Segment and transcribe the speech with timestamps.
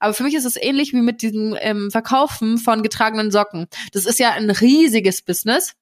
[0.00, 3.68] Aber für mich ist es ähnlich wie mit diesem ähm, Verkaufen von getragenen Socken.
[3.92, 5.74] Das ist ja ein riesiges Business.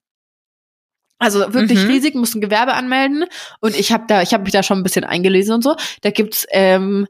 [1.17, 1.89] Also wirklich Mhm.
[1.89, 3.25] riesig, muss ein Gewerbe anmelden.
[3.59, 5.75] Und ich habe da, ich habe mich da schon ein bisschen eingelesen und so.
[6.01, 7.07] Da gibt's ähm,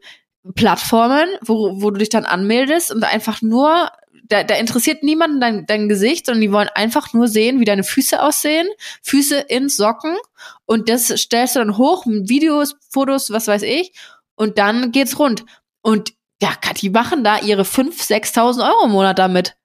[0.56, 3.90] Plattformen, wo, wo du dich dann anmeldest und einfach nur,
[4.24, 7.84] da, da interessiert niemanden dein, dein Gesicht, sondern die wollen einfach nur sehen, wie deine
[7.84, 8.68] Füße aussehen.
[9.04, 10.16] Füße in Socken.
[10.66, 13.94] Und das stellst du dann hoch, mit Videos, Fotos, was weiß ich.
[14.36, 15.46] Und dann geht's rund.
[15.82, 19.56] Und ja, die machen da ihre 5.000, 6.000 Euro im Monat damit.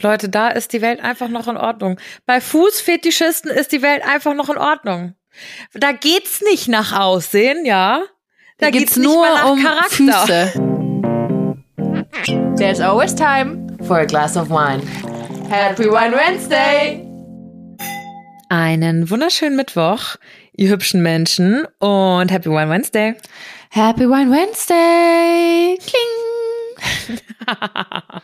[0.00, 1.98] Leute, da ist die Welt einfach noch in Ordnung.
[2.24, 5.14] Bei Fußfetischisten ist die Welt einfach noch in Ordnung.
[5.74, 8.02] Da geht's nicht nach Aussehen, ja.
[8.58, 10.46] Da, geht's, nicht nur mal nach um Charakter.
[10.48, 10.70] Füße.
[12.56, 13.66] There's always time.
[13.86, 14.82] For a glass of wine.
[15.50, 17.06] Happy Wine Wednesday.
[18.48, 20.16] Einen wunderschönen Mittwoch,
[20.52, 23.14] ihr hübschen Menschen und Happy Wine Wednesday.
[23.72, 25.78] Happy Wine Wednesday.
[25.78, 27.20] Kling.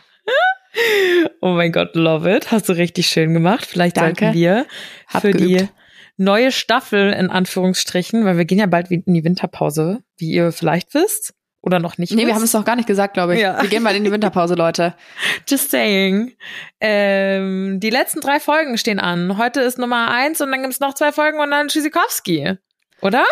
[1.41, 2.51] oh mein Gott, love it.
[2.51, 3.65] Hast du richtig schön gemacht.
[3.65, 4.25] Vielleicht Danke.
[4.25, 4.65] sollten wir
[5.07, 5.69] Hab für die geübt.
[6.17, 10.93] neue Staffel in Anführungsstrichen, weil wir gehen ja bald in die Winterpause, wie ihr vielleicht
[10.93, 12.35] wisst oder noch nicht Nee, wir wisst.
[12.35, 13.41] haben es noch gar nicht gesagt, glaube ich.
[13.41, 13.61] Ja.
[13.61, 14.95] Wir gehen mal in die Winterpause, Leute.
[15.47, 16.33] Just saying.
[16.81, 19.37] Ähm, die letzten drei Folgen stehen an.
[19.37, 22.55] Heute ist Nummer eins und dann gibt's noch zwei Folgen und dann Tschüssikowski.
[23.01, 23.23] Oder?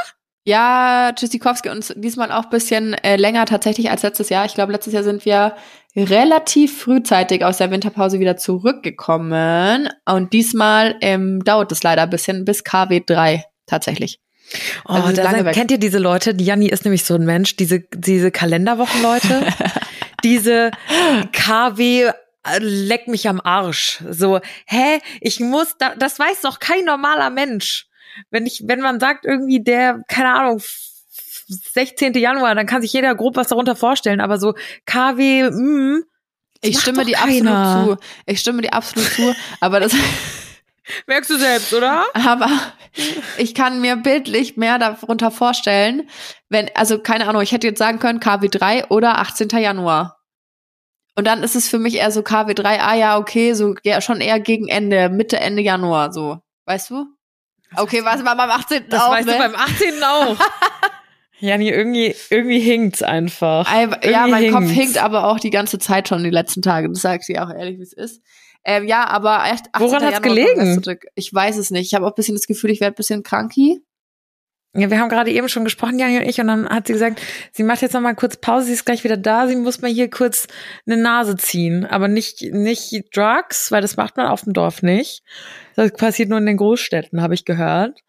[0.47, 4.45] Ja, Tschüssikowski und diesmal auch bisschen äh, länger tatsächlich als letztes Jahr.
[4.45, 5.55] Ich glaube, letztes Jahr sind wir
[5.95, 9.89] relativ frühzeitig aus der Winterpause wieder zurückgekommen.
[10.05, 14.19] Und diesmal ähm, dauert es leider ein bisschen bis KW3 tatsächlich.
[14.87, 15.55] Oh, Also da lange weg.
[15.55, 16.35] kennt ihr diese Leute?
[16.35, 19.47] Die Janni ist nämlich so ein Mensch, diese, diese Kalenderwochenleute,
[20.23, 20.69] diese
[21.33, 22.11] KW äh,
[22.59, 24.03] leck mich am Arsch.
[24.11, 27.87] So, hä, ich muss, da, das weiß doch kein normaler Mensch.
[28.29, 30.91] Wenn ich, wenn man sagt irgendwie der, keine Ahnung, f-
[31.47, 32.13] 16.
[32.13, 34.53] Januar, dann kann sich jeder grob was darunter vorstellen, aber so
[34.85, 36.03] KW, mm,
[36.61, 38.05] das Ich stimme dir absolut zu.
[38.25, 39.35] Ich stimme dir absolut zu.
[39.59, 39.93] Aber das,
[41.07, 42.05] merkst du selbst, oder?
[42.13, 42.49] aber
[43.37, 46.09] ich kann mir bildlich mehr darunter vorstellen,
[46.49, 49.49] wenn, also keine Ahnung, ich hätte jetzt sagen können KW3 oder 18.
[49.49, 50.17] Januar.
[51.17, 54.19] Und dann ist es für mich eher so KW3, ah ja, okay, so ja, schon
[54.19, 56.39] eher gegen Ende, Mitte, Ende Januar, so.
[56.65, 57.05] Weißt du?
[57.77, 58.85] Okay, was war beim 18.
[58.89, 59.33] Das auch, weißt ne?
[59.33, 60.03] du beim 18.
[60.03, 60.37] auch.
[61.39, 63.69] Janni, irgendwie, irgendwie hinkt's einfach.
[63.71, 64.73] Ei- Ja, mein Kopf hinkt's.
[64.79, 66.87] hinkt aber auch die ganze Zeit schon die letzten Tage.
[66.89, 68.21] Das sage ich dir auch ehrlich, wie es ist.
[68.63, 69.87] Ähm, ja, aber echt 18.
[69.87, 70.81] Woran hat's gelegen?
[71.15, 71.85] Ich weiß es nicht.
[71.87, 73.81] Ich habe auch ein bisschen das Gefühl, ich werde ein bisschen kranky.
[74.77, 77.21] Ja, wir haben gerade eben schon gesprochen, Janni und ich, und dann hat sie gesagt,
[77.53, 79.89] sie macht jetzt noch mal kurz Pause, sie ist gleich wieder da, sie muss mal
[79.89, 80.47] hier kurz
[80.85, 85.23] eine Nase ziehen, aber nicht nicht Drugs, weil das macht man auf dem Dorf nicht.
[85.75, 88.01] Das passiert nur in den Großstädten, habe ich gehört.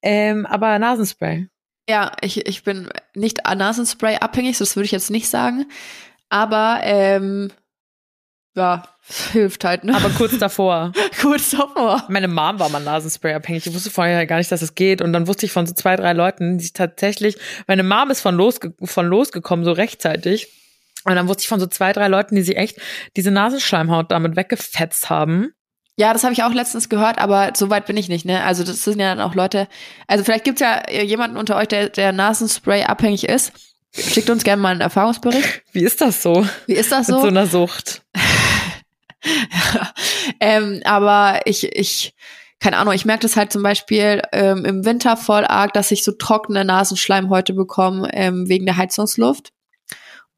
[0.00, 1.48] Ähm, aber Nasenspray.
[1.88, 5.66] Ja, ich, ich bin nicht Nasenspray abhängig, das würde ich jetzt nicht sagen.
[6.30, 7.52] Aber ähm,
[8.54, 8.82] ja,
[9.32, 9.94] hilft halt, ne?
[9.94, 10.92] Aber kurz davor.
[11.20, 12.04] kurz davor.
[12.08, 13.66] Meine Mom war mal Nasenspray abhängig.
[13.66, 15.02] Ich wusste vorher gar nicht, dass es geht.
[15.02, 18.34] Und dann wusste ich von so zwei, drei Leuten, die tatsächlich, meine Mom ist von,
[18.36, 20.48] losge von losgekommen, so rechtzeitig.
[21.04, 22.78] Und dann wusste ich von so zwei, drei Leuten, die sich echt
[23.16, 25.52] diese Nasenschleimhaut damit weggefetzt haben.
[25.96, 28.42] Ja, das habe ich auch letztens gehört, aber so weit bin ich nicht, ne?
[28.42, 29.68] Also das sind ja dann auch Leute,
[30.08, 33.52] also vielleicht gibt's ja jemanden unter euch, der, der Nasenspray abhängig ist.
[33.92, 35.62] Schickt uns gerne mal einen Erfahrungsbericht.
[35.72, 36.44] Wie ist das so?
[36.66, 37.22] Wie ist das Mit so?
[37.22, 38.02] so einer Sucht.
[40.40, 42.14] ähm, aber ich, ich,
[42.60, 46.04] keine Ahnung, ich merke das halt zum Beispiel ähm, im Winter voll arg, dass ich
[46.04, 49.52] so trockene Nasenschleimhäute bekomme ähm, wegen der Heizungsluft.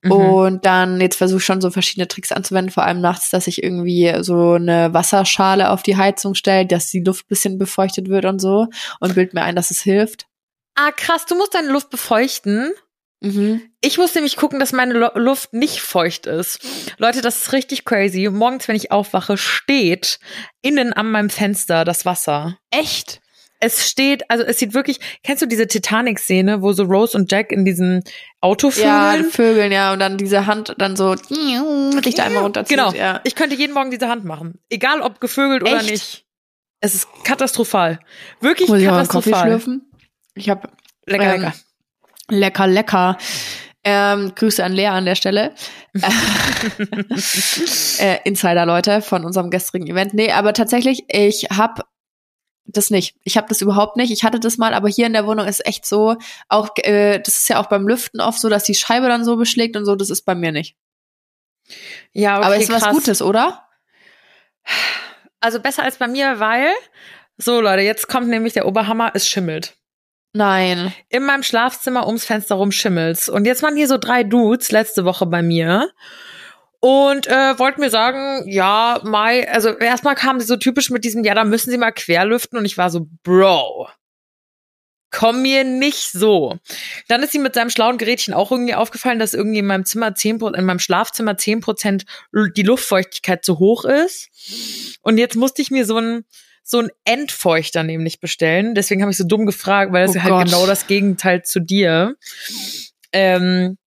[0.03, 0.13] Mhm.
[0.13, 3.63] Und dann jetzt versuche ich schon so verschiedene Tricks anzuwenden, vor allem nachts, dass ich
[3.63, 8.41] irgendwie so eine Wasserschale auf die Heizung stelle, dass die Luft bisschen befeuchtet wird und
[8.41, 8.67] so
[9.01, 10.27] und bild mir ein, dass es hilft.
[10.75, 12.73] Ah, krass, du musst deine Luft befeuchten.
[13.21, 13.63] Mhm.
[13.81, 16.61] Ich muss nämlich gucken, dass meine Lo Luft nicht feucht ist.
[16.99, 18.29] Leute, das ist richtig crazy.
[18.31, 20.19] Morgens, wenn ich aufwache, steht
[20.63, 22.59] innen an meinem Fenster das Wasser.
[22.71, 23.21] Echt?
[23.59, 27.53] Es steht, also es sieht wirklich, kennst du diese Titanic-Szene, wo so Rose und Jack
[27.53, 28.03] in diesem
[28.43, 29.31] Auto Ja, vögeln?
[29.31, 32.77] Vögeln, ja, und dann diese Hand dann so dich da einmal runterzieht.
[32.77, 32.93] Genau.
[32.93, 33.23] Ja.
[33.25, 34.59] Ich könnte jeden Morgen diese Hand machen.
[34.69, 35.91] Egal ob gevögelt oder Echt?
[35.91, 36.27] nicht.
[36.81, 37.99] Es ist katastrophal.
[38.41, 39.47] Wirklich Muss ich mal einen Kaffee katastrophal.
[39.49, 39.91] schlürfen?
[40.35, 40.69] Ich habe
[41.07, 41.55] Lecker, Ähm, lecker.
[42.29, 43.19] Lecker, lecker.
[43.89, 45.55] Ähm, Grüße an Lea an der Stelle.
[48.01, 50.13] äh, Insider-Leute von unserem gestrigen Event.
[50.13, 51.85] Nee, aber tatsächlich, ich habe
[52.65, 53.17] das nicht.
[53.23, 54.11] Ich habe das überhaupt nicht.
[54.11, 56.17] Ich hatte das mal, aber hier in der Wohnung ist echt so,
[56.49, 59.37] auch äh, das ist ja auch beim Lüften oft so, dass die Scheibe dann so
[59.37, 60.77] beschlägt und so, das ist bei mir nicht.
[62.13, 62.93] Ja, okay, aber ist was krass.
[62.93, 63.69] Gutes, oder?
[65.41, 66.71] Also besser als bei mir, weil,
[67.37, 69.77] so Leute, jetzt kommt nämlich der Oberhammer, es schimmelt.
[70.37, 70.93] Nein.
[71.09, 73.31] In meinem Schlafzimmer ums Fenster rum schimmelt's.
[73.31, 75.91] Und jetzt waren hier so drei Dudes letzte Woche bei mir
[76.81, 81.25] und äh, wollten mir sagen, ja, Mai, also erstmal kamen sie so typisch mit diesem,
[81.25, 83.89] ja, da müssen sie mal querlüften und ich war so, Bro,
[85.11, 86.59] komm mir nicht so.
[87.09, 90.09] Dann ist sie mit seinem schlauen Gerätchen auch irgendwie aufgefallen, dass irgendwie in meinem Zimmer
[90.09, 92.05] 10% in meinem Schlafzimmer zehn Prozent
[92.35, 94.99] die Luftfeuchtigkeit zu hoch ist.
[95.01, 96.27] Und jetzt musste ich mir so ein
[96.69, 98.75] so ein Entfeuchter nämlich bestellen.
[98.75, 100.45] Deswegen habe ich so dumm gefragt, weil das Oh ist halt Gott.
[100.47, 102.17] genau das Gegenteil zu dir.
[103.13, 103.79] Ähm,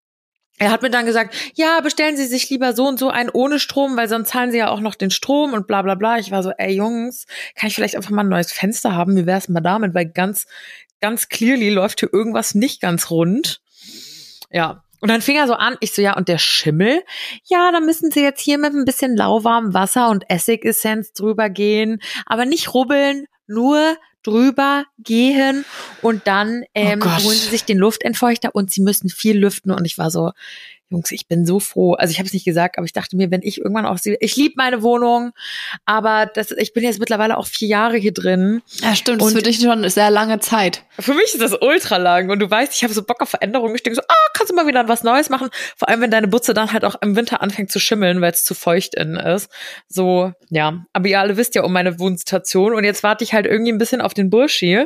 [0.60, 3.60] er hat mir dann gesagt, ja, bestellen Sie sich lieber so und so ein ohne
[3.60, 6.20] Strom, weil sonst zahlen Sie ja auch noch den Strom und bla bla bla.
[6.20, 9.18] Ich war so, ey Jungs, kann ich vielleicht einfach mal ein neues Fenster haben?
[9.18, 9.94] Wie wär's mal damit?
[9.94, 10.48] Weil ganz,
[11.02, 13.62] ganz clearly läuft hier irgendwas nicht ganz rund.
[14.52, 14.84] Ja.
[15.00, 17.04] Und dann fing er so an, ich so, ja, und der Schimmel?
[17.46, 22.02] Ja, da müssen Sie jetzt hier mit ein bisschen lauwarmem Wasser und Essigessenz drüber gehen,
[22.26, 25.66] aber nicht rubbeln, nur drüber gehen
[26.02, 27.24] und dann ähm, Gott.
[27.24, 29.72] holen Sie sich den Luftentfeuchter und Sie müssen viel lüften.
[29.72, 30.32] Und ich war so,
[30.90, 31.94] Jungs, ich bin so froh.
[31.94, 34.36] Also ich habe es nicht gesagt, aber ich dachte mir, wenn ich irgendwann auch ich
[34.36, 35.32] liebe meine Wohnung,
[35.86, 38.62] aber das, ich bin jetzt mittlerweile auch vier Jahre hier drin.
[38.82, 39.22] Ja, stimmt.
[39.22, 40.84] Das ist für dich schon eine sehr lange Zeit.
[40.98, 43.76] Für mich ist das ultra lang und du weißt, ich habe so Bock auf Veränderungen.
[43.76, 45.50] Ich denke so, ah, kannst du mal wieder was Neues machen?
[45.78, 48.44] Vor allem, wenn deine Butze dann halt auch im Winter anfängt zu schimmeln, weil es
[48.44, 49.52] zu feucht innen ist.
[49.88, 50.86] So, ja.
[50.94, 53.78] Aber ihr alle wisst ja um meine Wohnsituation und jetzt warte ich halt irgendwie ein
[53.78, 54.86] bisschen auf den Burschi,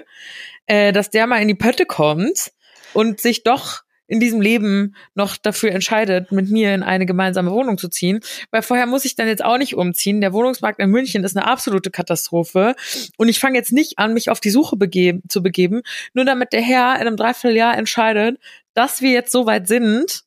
[0.66, 2.52] äh, dass der mal in die Pötte kommt
[2.94, 7.80] und sich doch in diesem Leben noch dafür entscheidet, mit mir in eine gemeinsame Wohnung
[7.80, 8.20] zu ziehen.
[8.52, 10.22] Weil vorher muss ich dann jetzt auch nicht umziehen.
[10.22, 12.76] Der Wohnungsmarkt in München ist eine absolute Katastrophe.
[13.18, 15.82] Und ich fange jetzt nicht an, mich auf die Suche begeben, zu begeben,
[16.14, 18.40] nur damit der Herr in einem Dreivierteljahr entscheidet,
[18.76, 20.22] dass wir jetzt so weit sind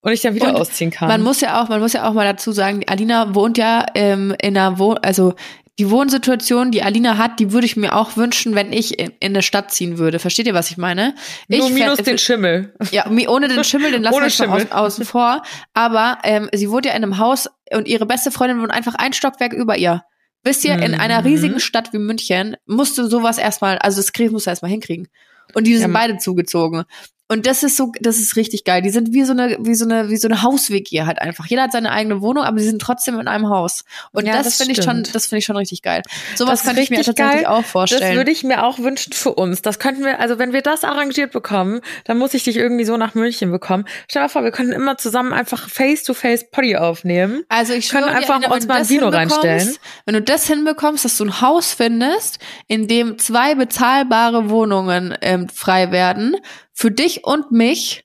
[0.00, 1.08] und ich dann wieder Und ausziehen kann.
[1.08, 4.34] Man muss ja auch, man muss ja auch mal dazu sagen, Alina wohnt ja ähm,
[4.40, 5.34] in einer Wohn, also
[5.78, 9.32] die Wohnsituation, die Alina hat, die würde ich mir auch wünschen, wenn ich in, in
[9.32, 10.18] eine Stadt ziehen würde.
[10.18, 11.14] Versteht ihr, was ich meine?
[11.48, 12.74] nur ich minus fä- den Schimmel.
[12.92, 15.42] Ja, ohne den Schimmel, den lassen wir jetzt mal außen vor.
[15.74, 19.12] Aber ähm, sie wohnt ja in einem Haus und ihre beste Freundin wohnt einfach ein
[19.12, 20.02] Stockwerk über ihr.
[20.44, 21.00] Wisst ihr, in Mhm.
[21.00, 24.70] einer riesigen Stadt wie München musst du sowas erstmal, also das Krieg musst du erstmal
[24.70, 25.08] hinkriegen.
[25.54, 26.84] Und die sind Ja, beide zugezogen.
[27.28, 28.82] Und das ist so, das ist richtig geil.
[28.82, 31.46] Die sind wie so eine, wie so eine, wie so eine Hausweg halt einfach.
[31.46, 33.84] Jeder hat seine eigene Wohnung, aber sie sind trotzdem in einem Haus.
[34.12, 36.02] Und Ja, das, das finde ich schon, das finde ich schon richtig geil.
[36.36, 37.46] Sowas könnte ich mir tatsächlich geil.
[37.46, 38.02] auch vorstellen.
[38.02, 39.62] Das würde ich mir auch wünschen für uns.
[39.62, 42.96] Das könnten wir, also wenn wir das arrangiert bekommen, dann muss ich dich irgendwie so
[42.96, 43.86] nach München bekommen.
[44.08, 47.44] Stell dir vor, wir könnten immer zusammen einfach face-to-face Potty aufnehmen.
[47.48, 49.76] Also ich Können einfach Alina, uns mal ein Vino reinstellen.
[50.04, 52.38] Wenn du das hinbekommst, dass du ein Haus findest,
[52.68, 56.36] in dem zwei bezahlbare Wohnungen ähm, frei werden,
[56.76, 58.04] für dich und mich,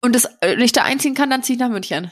[0.00, 2.10] und das äh, ich da einziehen kann, dann zieh ich nach München.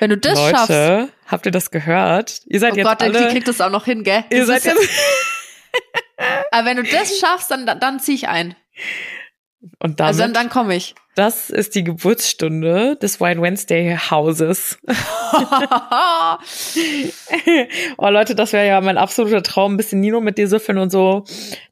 [0.00, 2.40] Wenn du das schaffst, Leute, habt ihr das gehört?
[2.46, 4.24] Ihr seid oh jetzt Gott, die alle, kriegt das auch noch hin, gell?
[4.30, 4.86] ihr Das seid jetzt,
[6.50, 8.56] aber wenn du das schaffst, dann, dann, dann zieh ich ein.
[9.78, 10.96] und damit, Also dann, dann komme ich.
[11.14, 14.78] das ist die Geburtsstunde des Wine Wednesday Hauses.
[17.98, 20.90] oh Leute, das wäre ja mein absoluter Traum, ein bisschen Nino mit dir süffeln und
[20.90, 21.22] so.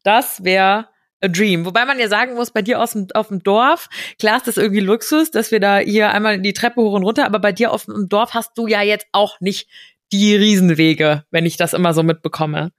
[0.04, 0.86] Das wäre
[1.20, 1.64] a dream.
[1.64, 4.56] Wobei man ja sagen muss, bei dir aus dem, auf dem Dorf, klar ist das
[4.56, 7.72] irgendwie Luxus, dass wir da hier einmal die Treppe hoch und runter, aber bei dir
[7.72, 9.68] auf dem Dorf hast du ja jetzt auch nicht
[10.12, 12.70] die Riesenwege, wenn ich das immer so mitbekomme.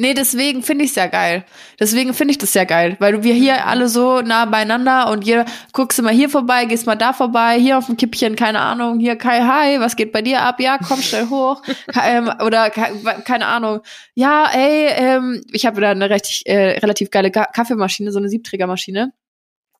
[0.00, 1.44] Nee, deswegen finde ich es ja geil.
[1.78, 5.44] Deswegen finde ich das ja geil, weil wir hier alle so nah beieinander und jeder
[5.74, 8.98] guckst du mal hier vorbei, gehst mal da vorbei, hier auf dem Kippchen, keine Ahnung,
[8.98, 10.58] hier Kai, hi, was geht bei dir ab?
[10.58, 11.60] Ja, komm schnell hoch.
[11.92, 13.80] Ka- ähm, oder ke- keine Ahnung.
[14.14, 18.30] Ja, ey, ähm, ich habe wieder eine recht, äh, relativ geile Ga Kaffeemaschine, so eine
[18.30, 19.12] Siebträgermaschine.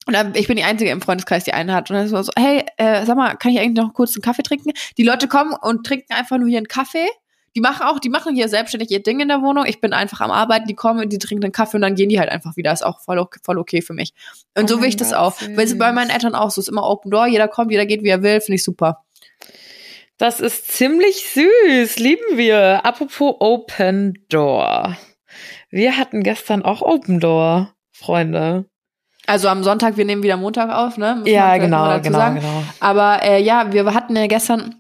[0.07, 1.89] Und dann, ich bin die Einzige im Freundeskreis, die eine hat.
[1.91, 4.23] Und dann ist man so, hey, äh, sag mal, kann ich eigentlich noch kurz einen
[4.23, 4.73] Kaffee trinken?
[4.99, 7.07] Die Leute kommen und trinken einfach nur hier einen Kaffee.
[7.57, 9.65] Die machen auch, die machen hier selbstständig ihr Ding in der Wohnung.
[9.67, 12.21] Ich bin einfach am Arbeiten, die kommen, die trinken den Kaffee und dann gehen die
[12.21, 12.73] halt einfach wieder.
[12.73, 14.13] Ist auch voll, voll okay für mich.
[14.57, 15.41] Und Oh so will ich das Gott, auch.
[15.41, 16.69] Weil es bei meinen Eltern auch so ist.
[16.69, 19.05] Immer Open Door, jeder kommt, jeder geht, wie er will, finde ich super.
[20.17, 22.85] Das ist ziemlich süß, lieben wir.
[22.85, 24.97] Apropos Open Door.
[25.71, 28.67] Wir hatten gestern auch Open Door, Freunde.
[29.27, 31.17] Also am Sonntag, wir nehmen wieder Montag auf, ne?
[31.21, 32.37] Muss Ja, genau, genau, sagen.
[32.37, 32.63] genau.
[32.81, 34.80] Aber äh, ja, wir hatten ja gestern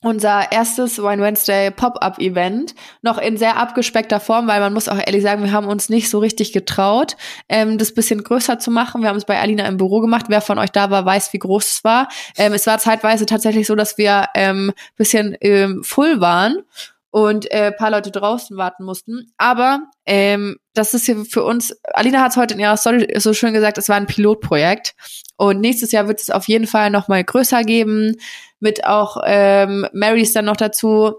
[0.00, 5.22] unser erstes Wine Wednesday Pop-up-Event noch in sehr abgespeckter Form, weil man muss auch ehrlich
[5.22, 7.16] sagen, wir haben uns nicht so richtig getraut,
[7.48, 9.02] ähm, das bisschen größer zu machen.
[9.02, 10.26] Wir haben es bei Alina im Büro gemacht.
[10.28, 12.08] Wer von euch da war, weiß, wie groß es war.
[12.36, 16.62] Ähm, es war zeitweise tatsächlich so, dass wir ähm, bisschen ähm, full waren
[17.10, 19.32] und äh, paar Leute draußen warten mussten.
[19.36, 23.34] Aber ähm, das ist hier für uns, Alina hat es heute in ihrer Story so
[23.34, 24.94] schön gesagt, es war ein Pilotprojekt.
[25.36, 28.16] Und nächstes Jahr wird es auf jeden Fall noch mal größer geben,
[28.60, 31.14] mit auch ähm, Marys dann noch dazu.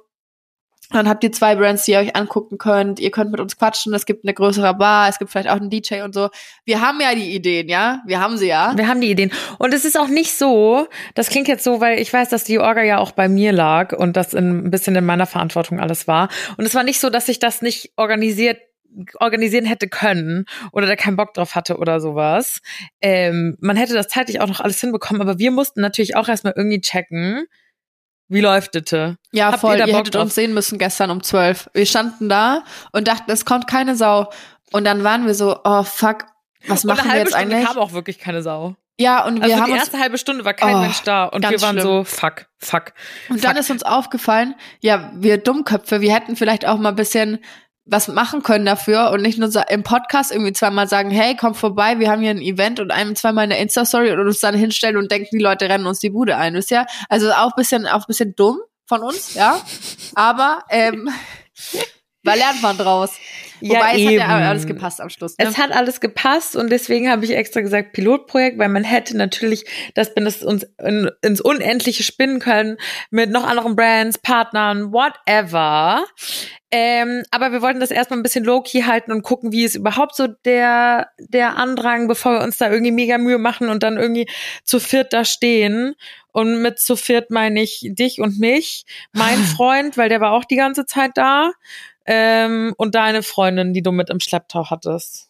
[0.91, 2.99] Dann habt ihr zwei Brands, die ihr euch angucken könnt.
[2.99, 3.93] Ihr könnt mit uns quatschen.
[3.93, 5.07] Es gibt eine größere Bar.
[5.07, 6.29] Es gibt vielleicht auch einen DJ und so.
[6.65, 8.01] Wir haben ja die Ideen, ja?
[8.07, 8.73] Wir haben sie ja.
[8.75, 9.31] Wir haben die Ideen.
[9.59, 12.57] Und es ist auch nicht so, das klingt jetzt so, weil ich weiß, dass die
[12.57, 16.07] Orga ja auch bei mir lag und das in, ein bisschen in meiner Verantwortung alles
[16.07, 16.27] war.
[16.57, 18.57] Und es war nicht so, dass ich das nicht organisiert
[19.19, 22.59] organisieren hätte können oder da keinen Bock drauf hatte oder sowas.
[23.01, 26.53] Ähm, man hätte das zeitlich auch noch alles hinbekommen, aber wir mussten natürlich auch erstmal
[26.55, 27.45] irgendwie checken,
[28.27, 29.15] wie läuft das?
[29.31, 29.77] Ja, Habt voll.
[29.77, 30.23] ihr Ihr, hättet drauf?
[30.23, 31.69] uns sehen müssen gestern um zwölf.
[31.73, 34.29] Wir standen da und dachten, es kommt keine Sau.
[34.71, 36.25] Und dann waren wir so, oh fuck,
[36.67, 37.67] was machen wir jetzt Stunde eigentlich?
[37.67, 38.75] kam auch wirklich keine Sau.
[38.99, 41.23] Ja, und wir Also haben die uns erste halbe Stunde war kein Oh, Mensch da
[41.25, 41.83] und wir waren schlimm.
[41.83, 42.91] so, fuck, fuck.
[43.29, 47.39] Und dann ist uns aufgefallen, ja, wir Dummköpfe, wir hätten vielleicht auch mal ein bisschen
[47.91, 51.99] was machen können dafür und nicht nur im Podcast irgendwie zweimal sagen, hey, komm vorbei,
[51.99, 55.11] wir haben hier ein Event und einem zweimal eine Insta-Story und uns dann hinstellen und
[55.11, 56.85] denken, die Leute rennen uns die Bude ein, wisst ihr?
[57.09, 59.59] Also auch bisschen, auch bisschen dumm von uns, ja.
[60.15, 61.09] Aber ähm,
[62.23, 63.11] da lernt man draus.
[63.61, 65.37] Ja, Wobei es hat ja alles gepasst am Schluss.
[65.37, 65.45] Ne?
[65.45, 69.65] Es hat alles gepasst und deswegen habe ich extra gesagt Pilotprojekt, weil man hätte natürlich
[69.93, 72.77] das bin es uns in, ins Unendliche spinnen können
[73.09, 76.05] mit noch anderen Brands, Partnern, whatever.
[76.71, 80.15] Ähm, aber wir wollten das erstmal ein bisschen low-key halten und gucken, wie ist überhaupt
[80.15, 84.29] so der, der Andrang, bevor wir uns da irgendwie mega Mühe machen und dann irgendwie
[84.63, 85.95] zu viert da stehen.
[86.31, 90.45] Und mit zu viert meine ich dich und mich, mein Freund, weil der war auch
[90.45, 91.51] die ganze Zeit da,
[92.05, 95.29] ähm, und deine Freundin, die du mit im Schlepptau hattest.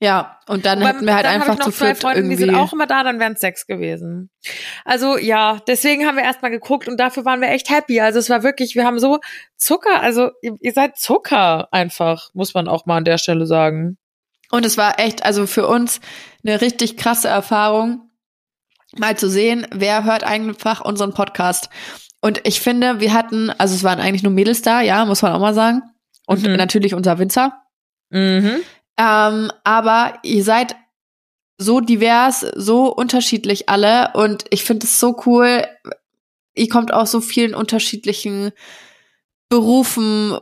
[0.00, 2.36] ja, und dann Wobei, hätten wir halt einfach ich noch zu zwei viert Freunde, irgendwie.
[2.36, 4.30] die sind auch immer da, dann wären es sechs gewesen.
[4.84, 8.00] Also ja, deswegen haben wir erstmal geguckt und dafür waren wir echt happy.
[8.00, 9.20] Also es war wirklich, wir haben so
[9.56, 13.96] Zucker, also ihr, ihr seid Zucker einfach, muss man auch mal an der Stelle sagen.
[14.50, 16.00] Und es war echt, also für uns
[16.44, 18.10] eine richtig krasse Erfahrung,
[18.96, 21.68] mal zu sehen, wer hört einfach unseren Podcast.
[22.20, 25.32] Und ich finde, wir hatten, also es waren eigentlich nur Mädels da, ja, muss man
[25.32, 25.82] auch mal sagen.
[26.26, 26.56] Und Mhm.
[26.56, 27.54] natürlich unser Winzer.
[28.10, 28.56] Mhm.
[28.98, 30.76] Ähm, aber ihr seid
[31.58, 34.10] so divers, so unterschiedlich alle.
[34.14, 35.64] Und ich finde es so cool.
[36.54, 38.52] Ihr kommt aus so vielen unterschiedlichen
[39.48, 40.38] Berufen.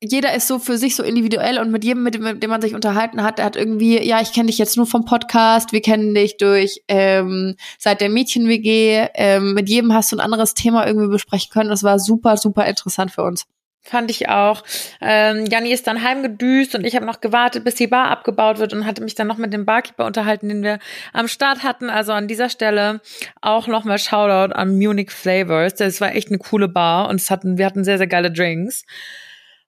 [0.00, 2.62] Jeder ist so für sich so individuell und mit jedem, mit dem, mit dem man
[2.62, 5.82] sich unterhalten hat, der hat irgendwie, ja, ich kenne dich jetzt nur vom Podcast, wir
[5.82, 9.08] kennen dich durch ähm, seit der Mädchen-WG.
[9.14, 11.68] Ähm, mit jedem hast du ein anderes Thema irgendwie besprechen können.
[11.68, 13.44] Das war super, super interessant für uns.
[13.84, 14.62] Fand ich auch.
[15.00, 18.72] Ähm, Janni ist dann heimgedüst und ich habe noch gewartet, bis die Bar abgebaut wird
[18.72, 20.78] und hatte mich dann noch mit dem Barkeeper unterhalten, den wir
[21.12, 21.90] am Start hatten.
[21.90, 23.00] Also an dieser Stelle
[23.40, 25.74] auch nochmal Shoutout an Munich Flavors.
[25.74, 28.84] Das war echt eine coole Bar und es hatten, wir hatten sehr, sehr geile Drinks.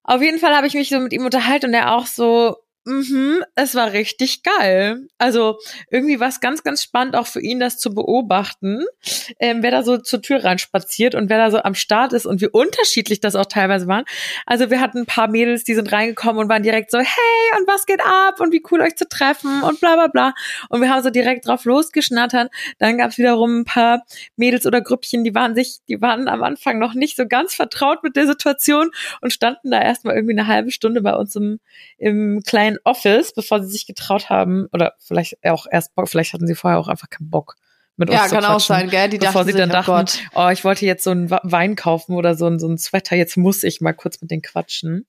[0.03, 3.43] Auf jeden Fall habe ich mich so mit ihm unterhalten und er auch so, mhm,
[3.55, 5.07] es war richtig geil.
[5.17, 5.57] Also
[5.89, 8.85] irgendwie war es ganz, ganz spannend auch für ihn, das zu beobachten,
[9.39, 12.41] ähm, wer da so zur Tür reinspaziert und wer da so am Start ist und
[12.41, 14.05] wie unterschiedlich das auch teilweise waren.
[14.45, 17.67] Also wir hatten ein paar Mädels, die sind reingekommen und waren direkt so, hey, und
[17.67, 20.33] was geht ab und wie cool euch zu treffen und bla bla bla.
[20.69, 22.51] Und wir haben so direkt drauf losgeschnattert.
[22.77, 26.43] Dann gab es wiederum ein paar Mädels oder Grüppchen, die waren sich, die waren am
[26.43, 30.47] Anfang noch nicht so ganz vertraut mit der Situation und standen da erstmal irgendwie eine
[30.47, 31.59] halbe Stunde bei uns im,
[31.97, 36.47] im kleinen Office, bevor sie sich getraut haben, oder vielleicht auch erst Bock, vielleicht hatten
[36.47, 37.55] sie vorher auch einfach keinen Bock
[37.97, 39.09] mit uns Ja, zu kann auch sein, gell?
[39.09, 40.19] Die bevor dachten sie sich, dann oh dachten, Gott.
[40.35, 43.37] oh, ich wollte jetzt so einen Wein kaufen oder so, ein- so ein Sweater, jetzt
[43.37, 45.07] muss ich mal kurz mit denen quatschen.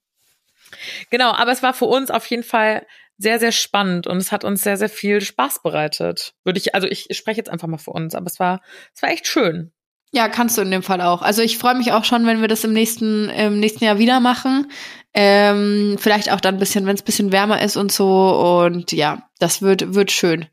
[1.09, 2.85] Genau, aber es war für uns auf jeden Fall
[3.17, 6.33] sehr, sehr spannend und es hat uns sehr, sehr viel Spaß bereitet.
[6.43, 8.61] Würde ich, also ich spreche jetzt einfach mal für uns, aber es war,
[8.93, 9.71] es war echt schön.
[10.11, 11.21] Ja, kannst du in dem Fall auch.
[11.21, 14.19] Also ich freue mich auch schon, wenn wir das im nächsten, im nächsten Jahr wieder
[14.19, 14.71] machen.
[15.13, 18.61] Ähm, vielleicht auch dann ein bisschen, wenn es ein bisschen wärmer ist und so.
[18.63, 20.47] Und ja, das wird, wird schön.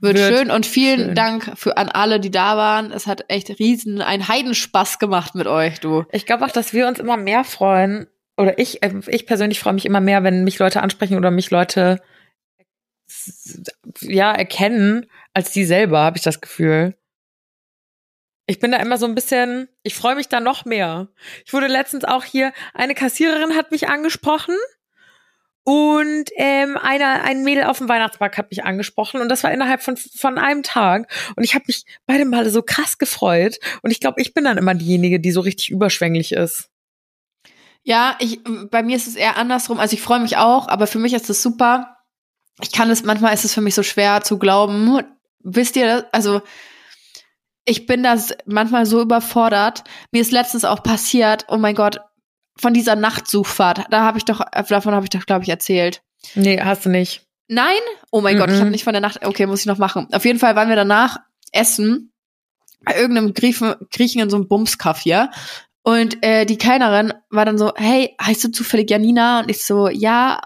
[0.00, 1.14] Wird, Wird schön und vielen schön.
[1.14, 2.90] Dank für an alle, die da waren.
[2.90, 6.04] Es hat echt riesen, ein Heidenspaß gemacht mit euch, du.
[6.10, 9.74] Ich glaube auch, dass wir uns immer mehr freuen, oder ich, äh, ich persönlich freue
[9.74, 12.00] mich immer mehr, wenn mich Leute ansprechen oder mich Leute
[14.00, 16.96] ja erkennen, als die selber, habe ich das Gefühl.
[18.46, 21.08] Ich bin da immer so ein bisschen, ich freue mich da noch mehr.
[21.44, 24.56] Ich wurde letztens auch hier, eine Kassiererin hat mich angesprochen
[25.64, 29.80] und ähm, einer, ein Mädel auf dem Weihnachtsmarkt hat mich angesprochen und das war innerhalb
[29.80, 34.00] von, von einem Tag und ich habe mich beide Male so krass gefreut und ich
[34.00, 36.68] glaube, ich bin dann immer diejenige, die so richtig überschwänglich ist.
[37.84, 39.80] Ja, ich, bei mir ist es eher andersrum.
[39.80, 41.96] Also ich freue mich auch, aber für mich ist es super.
[42.60, 45.00] Ich kann es, manchmal ist es für mich so schwer zu glauben.
[45.40, 46.42] Wisst ihr, also
[47.64, 49.84] ich bin das manchmal so überfordert.
[50.10, 52.00] Mir ist letztens auch passiert, oh mein Gott,
[52.56, 53.86] von dieser Nachtsuchfahrt.
[53.90, 56.02] Da habe ich doch, davon habe ich doch, glaube ich, erzählt.
[56.34, 57.26] Nee, hast du nicht.
[57.48, 57.78] Nein?
[58.10, 58.60] Oh mein Gott, ich Mhm.
[58.60, 59.24] habe nicht von der Nacht.
[59.24, 60.08] Okay, muss ich noch machen.
[60.12, 61.18] Auf jeden Fall waren wir danach
[61.52, 62.12] essen
[62.84, 65.30] bei irgendeinem Griechen, Griechen in so einem Bumskaff hier.
[65.82, 69.40] Und äh, die Kellnerin war dann so, hey, heißt du zufällig Janina?
[69.40, 70.40] Und ich so, ja.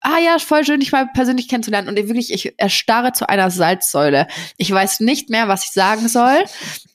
[0.00, 1.88] Ah ja, voll schön, dich mal persönlich kennenzulernen.
[1.88, 4.26] Und wirklich, ich erstarre zu einer Salzsäule.
[4.56, 6.44] Ich weiß nicht mehr, was ich sagen soll.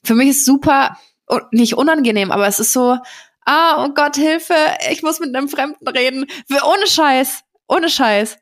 [0.02, 0.98] Für mich ist super,
[1.52, 2.98] nicht unangenehm, aber es ist so,
[3.44, 4.54] ah, oh Gott, Hilfe,
[4.90, 6.26] ich muss mit einem Fremden reden.
[6.50, 8.38] Ohne Scheiß, ohne Scheiß.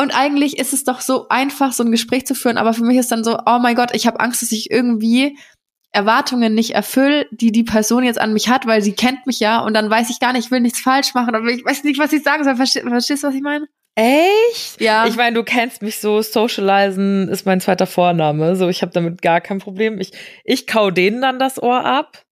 [0.00, 2.98] Und eigentlich ist es doch so einfach, so ein Gespräch zu führen, aber für mich
[2.98, 5.36] ist dann so, oh mein Gott, ich habe Angst, dass ich irgendwie
[5.90, 9.58] Erwartungen nicht erfülle, die die Person jetzt an mich hat, weil sie kennt mich ja
[9.58, 11.98] und dann weiß ich gar nicht, ich will nichts falsch machen, aber ich weiß nicht,
[11.98, 12.54] was ich sagen soll.
[12.54, 13.66] Verstehst, verstehst du, was ich meine?
[14.00, 14.80] Echt?
[14.80, 15.06] Ja.
[15.08, 19.22] Ich meine, du kennst mich so, socializen ist mein zweiter Vorname, so ich habe damit
[19.22, 20.00] gar kein Problem.
[20.00, 20.12] Ich
[20.44, 22.24] ich kau denen dann das Ohr ab.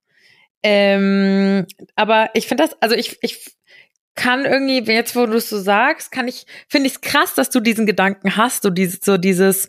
[0.62, 3.56] Ähm, aber ich finde das, also ich ich
[4.14, 7.50] kann irgendwie, jetzt wo du es so sagst, kann ich, finde ich es krass, dass
[7.50, 9.68] du diesen Gedanken hast, so dieses, so dieses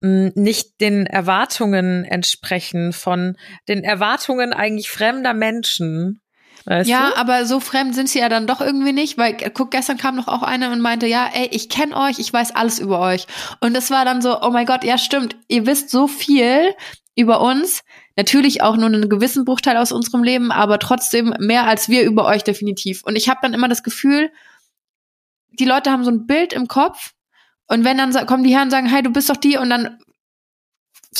[0.00, 3.36] mh, nicht den Erwartungen entsprechen von
[3.68, 6.22] den Erwartungen eigentlich fremder Menschen.
[6.66, 7.16] Weißt ja, du?
[7.16, 10.28] aber so fremd sind sie ja dann doch irgendwie nicht, weil guck, gestern kam noch
[10.28, 13.26] auch eine und meinte, ja, ey, ich kenne euch, ich weiß alles über euch.
[13.60, 16.74] Und das war dann so, oh mein Gott, ja, stimmt, ihr wisst so viel
[17.14, 17.82] über uns,
[18.16, 22.26] Natürlich auch nur einen gewissen Bruchteil aus unserem Leben, aber trotzdem mehr als wir über
[22.26, 23.02] euch definitiv.
[23.04, 24.30] Und ich habe dann immer das Gefühl,
[25.50, 27.12] die Leute haben so ein Bild im Kopf
[27.66, 29.98] und wenn dann kommen die Herren und sagen, hey, du bist doch die und dann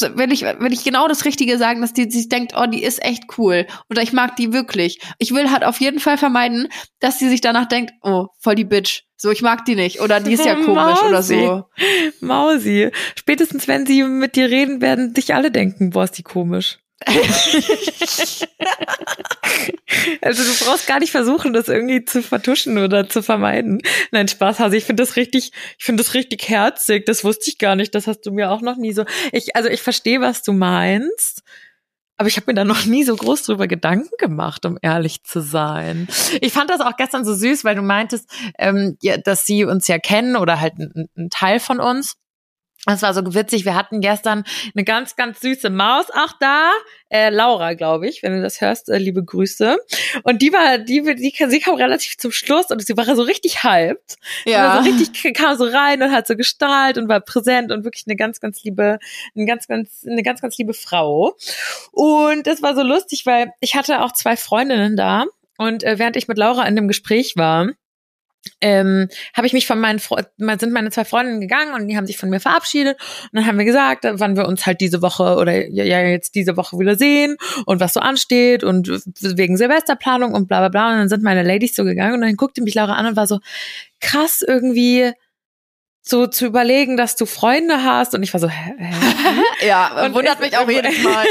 [0.02, 3.02] will ich, will ich genau das Richtige sagen, dass die sich denkt, oh, die ist
[3.02, 5.00] echt cool oder ich mag die wirklich.
[5.18, 6.68] Ich will halt auf jeden Fall vermeiden,
[7.00, 9.02] dass die sich danach denkt, oh, voll die Bitch.
[9.16, 11.06] So, ich mag die nicht oder die ist ja komisch Mausi.
[11.06, 11.64] oder so.
[12.20, 12.90] Mausi.
[13.16, 16.78] Spätestens wenn sie mit dir reden, werden dich alle denken, boah, ist die komisch.
[20.22, 23.80] also du brauchst gar nicht versuchen, das irgendwie zu vertuschen oder zu vermeiden.
[24.10, 27.06] Nein, Spaß, also ich finde das richtig, ich finde das richtig herzig.
[27.06, 27.94] Das wusste ich gar nicht.
[27.94, 29.04] Das hast du mir auch noch nie so.
[29.32, 31.42] Ich, also ich verstehe, was du meinst.
[32.16, 35.40] Aber ich habe mir da noch nie so groß drüber Gedanken gemacht, um ehrlich zu
[35.40, 36.06] sein.
[36.40, 39.88] Ich fand das auch gestern so süß, weil du meintest, ähm, ja, dass sie uns
[39.88, 42.14] ja kennen oder halt ein, ein Teil von uns.
[42.86, 43.64] Das war so witzig.
[43.64, 46.70] Wir hatten gestern eine ganz, ganz süße Maus auch da.
[47.08, 49.78] Äh, Laura, glaube ich, wenn du das hörst, äh, liebe Grüße.
[50.22, 53.62] Und die war, die, die, sie kam relativ zum Schluss und sie war so richtig
[53.62, 54.16] hyped.
[54.44, 54.82] Ja.
[54.82, 58.16] So richtig, kam so rein und hat so gestrahlt und war präsent und wirklich eine
[58.16, 58.98] ganz, ganz liebe,
[59.34, 61.36] eine ganz, ganz, eine ganz, ganz liebe Frau.
[61.92, 65.24] Und das war so lustig, weil ich hatte auch zwei Freundinnen da.
[65.56, 67.70] Und äh, während ich mit Laura in dem Gespräch war,
[68.60, 70.26] ähm, habe ich mich von meinen Fre
[70.58, 72.98] sind meine zwei Freundinnen gegangen und die haben sich von mir verabschiedet.
[73.24, 76.34] Und dann haben wir gesagt, wann wir uns halt diese Woche oder ja, ja jetzt
[76.34, 80.92] diese Woche wieder sehen und was so ansteht und wegen Silvesterplanung und bla bla bla.
[80.92, 83.26] Und dann sind meine Ladies so gegangen und dann guckte mich Laura an und war
[83.26, 83.40] so
[84.00, 85.12] krass irgendwie
[86.06, 88.74] so zu überlegen, dass du Freunde hast und ich war so, hä?
[88.76, 89.66] hä?
[89.66, 91.26] ja, und wundert mich auch jedes Mal.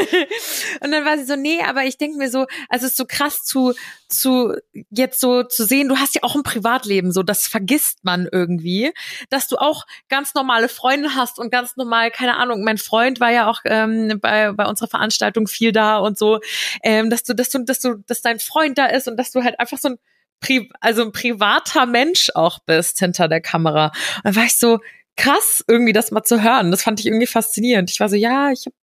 [0.81, 3.05] und dann war sie so, nee, aber ich denke mir so, also es ist so
[3.05, 3.75] krass zu
[4.09, 4.55] zu
[4.89, 8.91] jetzt so zu sehen, du hast ja auch ein Privatleben, so das vergisst man irgendwie,
[9.29, 13.31] dass du auch ganz normale Freunde hast und ganz normal, keine Ahnung, mein Freund war
[13.31, 16.39] ja auch ähm, bei bei unserer Veranstaltung viel da und so,
[16.81, 19.43] ähm, dass du dass du dass du dass dein Freund da ist und dass du
[19.43, 19.99] halt einfach so ein
[20.43, 23.88] Pri also ein privater Mensch auch bist hinter der Kamera.
[24.17, 24.79] Und dann war ich so,
[25.15, 26.71] krass, irgendwie das mal zu hören.
[26.71, 27.89] Das fand ich irgendwie faszinierend.
[27.91, 28.75] Ich war so, ja, ich habe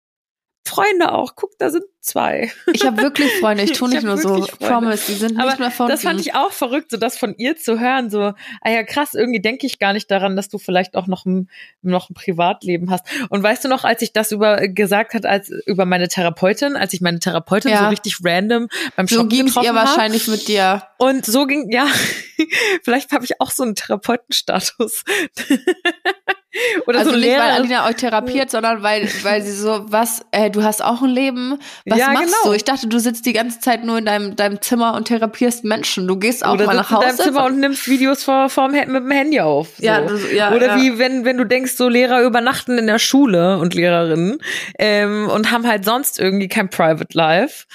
[0.65, 1.35] Freunde auch.
[1.35, 2.51] Guck, da sind zwei.
[2.73, 3.63] Ich habe wirklich Freunde.
[3.63, 4.51] Ich tue nicht nur so Freunde.
[4.59, 5.03] Promise.
[5.07, 7.57] Die sind Aber nicht mehr von Das fand ich auch verrückt, so das von ihr
[7.57, 8.09] zu hören.
[8.09, 9.13] So, ah ja, krass.
[9.13, 11.49] Irgendwie denke ich gar nicht daran, dass du vielleicht auch noch ein
[11.81, 13.05] noch ein Privatleben hast.
[13.29, 16.93] Und weißt du noch, als ich das über gesagt hat, als über meine Therapeutin, als
[16.93, 17.83] ich meine Therapeutin ja.
[17.83, 20.83] so richtig random beim so Shoppen ging's ihr wahrscheinlich mit dir.
[20.97, 21.87] Und so ging ja.
[22.83, 25.03] vielleicht habe ich auch so einen Therapeutenstatus.
[26.87, 30.49] Oder also so nicht, weil Alina euch therapiert, sondern weil, weil sie so, was, äh,
[30.49, 32.37] du hast auch ein Leben, was ja, machst genau.
[32.45, 32.53] du?
[32.53, 36.07] Ich dachte, du sitzt die ganze Zeit nur in deinem, deinem Zimmer und therapierst Menschen.
[36.07, 37.09] Du gehst auch Oder mal nach Hause.
[37.09, 39.75] in deinem Zimmer und nimmst Videos vor, vor mit dem Handy auf.
[39.77, 39.85] So.
[39.85, 40.77] Ja, du, ja, Oder ja.
[40.77, 44.39] wie wenn, wenn du denkst, so Lehrer übernachten in der Schule und Lehrerinnen
[44.79, 47.65] ähm, und haben halt sonst irgendwie kein Private Life.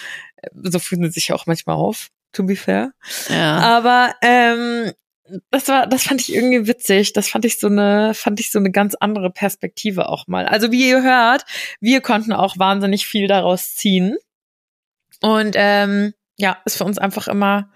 [0.52, 2.92] So fühlen sie sich auch manchmal auf to be fair.
[3.28, 3.58] Ja.
[3.58, 4.92] Aber ähm,
[5.50, 7.12] das war, das fand ich irgendwie witzig.
[7.12, 10.46] Das fand ich so eine, fand ich so eine ganz andere Perspektive auch mal.
[10.46, 11.44] Also wie ihr hört,
[11.80, 14.16] wir konnten auch wahnsinnig viel daraus ziehen.
[15.20, 17.70] Und ähm, ja, ist für uns einfach immer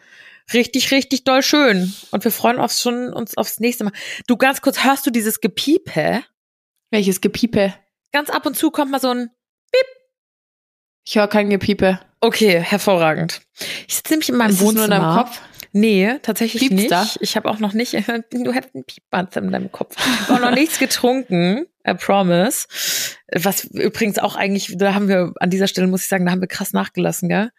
[0.53, 1.95] richtig, richtig doll schön.
[2.11, 3.93] Und wir freuen uns schon uns aufs nächste Mal.
[4.27, 6.23] Du ganz kurz, hörst du dieses Gepiepe?
[6.91, 7.75] Welches Gepiepe?
[8.13, 9.31] Ganz ab und zu kommt mal so ein
[9.73, 9.87] Bip.
[11.07, 12.01] Ich höre kein Gepiepe.
[12.21, 13.43] Okay, hervorragend.
[13.87, 14.87] Ich sitze nämlich in meinem ist Wohnzimmer.
[14.89, 15.41] Nur in deinem Kopf?
[15.79, 16.91] Nee, tatsächlich Piepst nicht.
[16.91, 17.07] Da?
[17.21, 17.93] Ich habe auch noch nicht,
[18.31, 19.97] du hast einen Piepbanz in deinem Kopf.
[20.09, 22.67] Ich habe auch noch nichts getrunken, I promise.
[23.33, 26.41] Was übrigens auch eigentlich, da haben wir, an dieser Stelle muss ich sagen, da haben
[26.41, 27.51] wir krass nachgelassen, gell?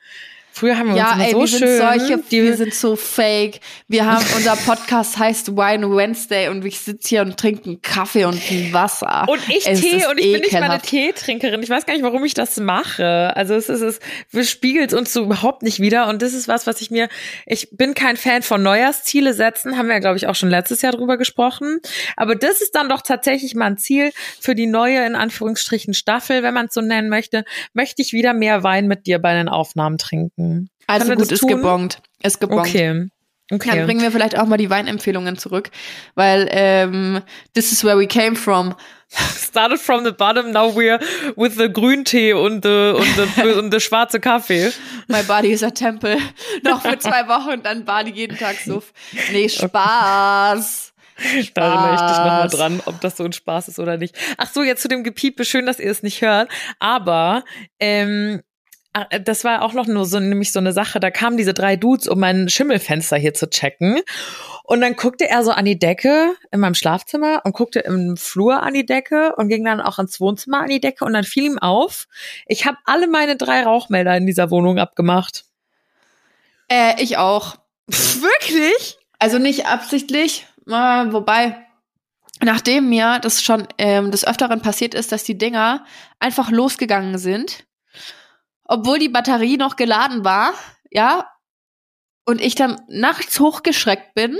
[0.52, 1.58] Früher haben wir Ja, uns immer ey, so wir schön.
[1.60, 3.60] sind solche, die, wir sind so fake.
[3.88, 8.26] Wir haben, unser Podcast heißt Wine Wednesday und ich sitze hier und trinke einen Kaffee
[8.26, 9.26] und ein Wasser.
[9.30, 10.86] und ich Es Tee und ich bin nicht mal eine ekelhaft.
[10.90, 11.64] Teetrinkerin.
[11.64, 13.32] Ich weiß gar nicht, warum ich das mache.
[13.38, 14.00] Also es ist, es
[14.32, 16.08] wir spiegelt uns so überhaupt nicht wieder.
[16.10, 17.08] Und das ist was, was ich mir,
[17.46, 20.82] ich bin kein Fan von Neujahrsziele setzen, haben wir ja, glaube ich, auch schon letztes
[20.82, 21.80] Jahr drüber gesprochen.
[22.18, 26.44] Aber das ist dann doch tatsächlich mal ein Ziel für die neue, in Anführungsstrichen, Staffel,
[26.44, 27.46] wenn man es so nennen möchte.
[27.74, 30.39] Möchte ich wieder mehr Wein mit dir bei den Aufnahmen trinken.
[30.88, 32.02] Also Können wir gut, ist gebongt.
[32.24, 32.68] Ist gebongt.
[32.68, 33.10] Okay.
[33.52, 33.70] Okay.
[33.70, 35.72] Dann bringen wir vielleicht auch mal die Weinempfehlungen zurück,
[36.14, 37.22] weil ähm,
[37.56, 38.76] this is where we came from.
[39.36, 41.00] started from the bottom, now we're
[41.36, 44.72] with the Grüntee und the, und the, und the schwarze Kaffee.
[45.08, 46.18] My body is a temple.
[46.64, 48.94] Noch für zwei Wochen und dann Bali jeden Tag Suff.
[49.32, 50.94] Nee, Spaß.
[51.54, 54.16] Da erinnere ich dich nochmal dran, ob das so ein Spaß ist oder nicht.
[54.38, 56.50] Ach so, jetzt zu dem Gepiepe, schön, dass ihr es nicht hört.
[56.80, 57.44] Aber
[57.80, 58.49] ähm, äh,
[58.94, 61.00] das war auch noch nur so nämlich so eine Sache.
[61.00, 64.00] Da kamen diese drei Dudes, um mein Schimmelfenster hier zu checken.
[64.64, 68.64] Und dann guckte er so an die Decke in meinem Schlafzimmer und guckte im Flur
[68.64, 71.06] an die Decke und ging dann auch ins Wohnzimmer an die Decke.
[71.06, 72.08] Und dann fiel ihm auf,
[72.48, 75.46] ich habe alle meine drei Rauchmelder in dieser Wohnung abgemacht.
[76.68, 77.58] Äh, ich auch.
[77.88, 78.98] Wirklich?
[79.20, 81.58] Also nicht absichtlich, äh, wobei,
[82.42, 85.86] nachdem mir das schon ähm, des Öfteren passiert ist, dass die Dinger
[86.20, 87.66] einfach losgegangen sind,
[88.70, 90.54] obwohl die Batterie noch geladen war,
[90.92, 91.28] ja,
[92.26, 94.38] und ich dann nachts hochgeschreckt bin,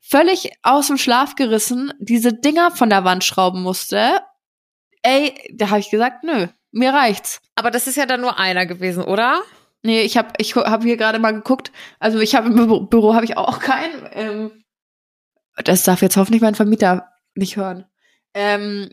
[0.00, 4.22] völlig aus dem Schlaf gerissen, diese Dinger von der Wand schrauben musste.
[5.02, 7.42] Ey, da habe ich gesagt, nö, mir reicht's.
[7.56, 9.42] Aber das ist ja dann nur einer gewesen, oder?
[9.82, 11.70] Nee, ich habe ich hab hier gerade mal geguckt.
[12.00, 14.08] Also ich habe im Büro, Büro habe ich auch keinen.
[14.12, 14.64] Ähm,
[15.62, 17.84] das darf jetzt hoffentlich mein Vermieter nicht hören.
[18.32, 18.90] Ähm,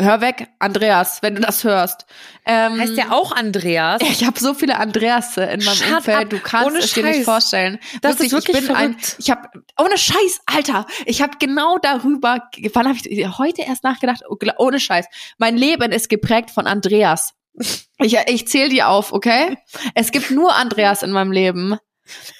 [0.00, 2.06] hör weg, Andreas, wenn du das hörst.
[2.46, 4.00] Ähm, Heißt ja auch Andreas.
[4.02, 6.30] ich habe so viele Andreasse in meinem Shut Umfeld, up.
[6.30, 7.24] du kannst Ohne es dir nicht Scheiß.
[7.24, 7.78] vorstellen.
[8.00, 12.42] Das ist wirklich ich bin ein, ich habe ohne Scheiß, Alter, ich habe genau darüber,
[12.72, 15.06] wann habe ich heute erst nachgedacht, oh, ohne Scheiß.
[15.38, 17.34] Mein Leben ist geprägt von Andreas.
[18.00, 19.58] Ich, ich zähle die auf, okay?
[19.96, 21.76] Es gibt nur Andreas in meinem Leben.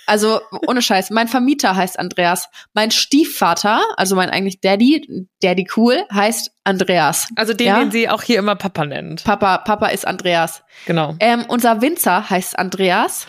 [0.07, 1.11] Also ohne Scheiß.
[1.11, 2.49] Mein Vermieter heißt Andreas.
[2.75, 7.29] Mein Stiefvater, also mein eigentlich Daddy, Daddy cool, heißt Andreas.
[7.37, 7.79] Also den, Ja?
[7.79, 9.25] den sie auch hier immer Papa nennt.
[9.25, 10.63] Papa, Papa ist Andreas.
[10.87, 11.15] Genau.
[11.21, 13.27] Ähm, unser Winzer heißt Andreas.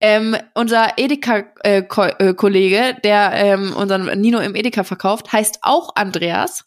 [0.00, 6.64] Ähm, unser Edeka-Kollege, der ähm, unseren Nino im Edeka verkauft, heißt auch Andreas.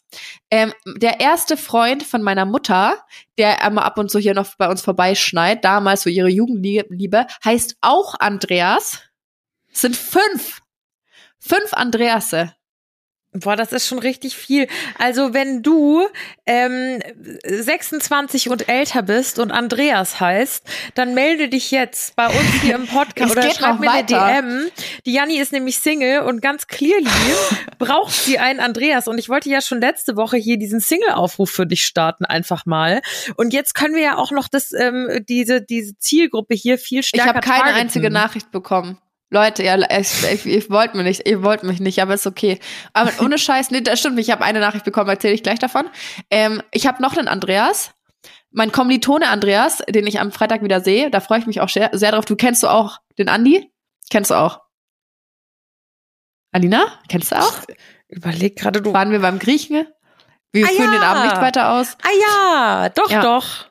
[0.50, 2.98] Ähm, der erste Freund von meiner Mutter,
[3.38, 7.76] der einmal ab und zu hier noch bei uns vorbeischneit, damals so ihre Jugendliebe, heißt
[7.80, 9.02] auch Andreas.
[9.72, 10.60] Es sind fünf.
[11.38, 12.54] Fünf Andreasse.
[13.32, 14.68] Boah, das ist schon richtig viel.
[14.98, 16.06] Also wenn du
[16.46, 16.98] ähm,
[17.44, 20.64] 26 und älter bist und Andreas heißt,
[20.94, 24.42] dann melde dich jetzt bei uns hier im Podcast oder schreib mir eine weiter.
[24.42, 24.70] DM.
[25.04, 27.06] Die Janni ist nämlich Single und ganz clearly
[27.78, 29.08] braucht sie einen Andreas.
[29.08, 33.02] Und ich wollte ja schon letzte Woche hier diesen Single-Aufruf für dich starten, einfach mal.
[33.36, 37.08] Und jetzt können wir ja auch noch das, ähm, diese, diese Zielgruppe hier viel Ich
[37.08, 37.80] stärker habe keine targeten.
[37.80, 38.98] einzige Nachricht bekommen.
[39.30, 42.58] Leute, ja, ich, ich, ich wollt mir nicht, ihr wollt mich nicht, aber ist okay.
[42.94, 45.88] Aber ohne Scheiß, nee, das stimmt, ich habe eine Nachricht bekommen, erzähle ich gleich davon.
[46.30, 47.92] Ähm, ich habe noch einen Andreas,
[48.50, 51.90] mein Kommilitone Andreas, den ich am Freitag wieder sehe, da freue ich mich auch sehr,
[51.92, 52.24] sehr drauf.
[52.24, 53.70] Du kennst du auch den Andi?
[54.10, 54.60] Kennst du auch?
[56.52, 57.52] Alina, kennst du auch?
[58.08, 58.92] Überleg gerade du.
[58.94, 59.86] Waren wir beim Griechen?
[60.52, 61.12] Wir Ah, führen den ja.
[61.12, 61.98] Abend nicht weiter aus.
[62.02, 63.20] Ah ja, doch, Ja.
[63.20, 63.66] doch.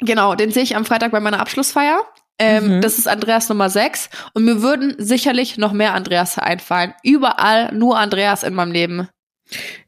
[0.00, 2.04] Genau, den sehe ich am Freitag bei meiner Abschlussfeier.
[2.38, 2.80] Ähm, Mhm.
[2.80, 4.10] Das ist Andreas Nummer 6.
[4.34, 6.94] Und mir würden sicherlich noch mehr Andreas einfallen.
[7.02, 9.08] Überall nur Andreas in meinem Leben.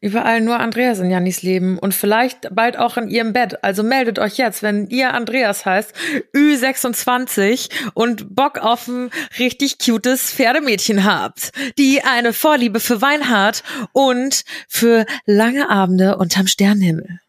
[0.00, 3.64] Überall nur Andreas in Jannis Leben und vielleicht bald auch in ihrem Bett.
[3.64, 5.94] Also meldet euch jetzt, wenn ihr Andreas heißt,
[6.36, 13.62] Ü26 und Bock auf ein richtig cutes Pferdemädchen habt, die eine Vorliebe für Wein hat
[13.92, 17.20] und für lange Abende unterm Sternenhimmel.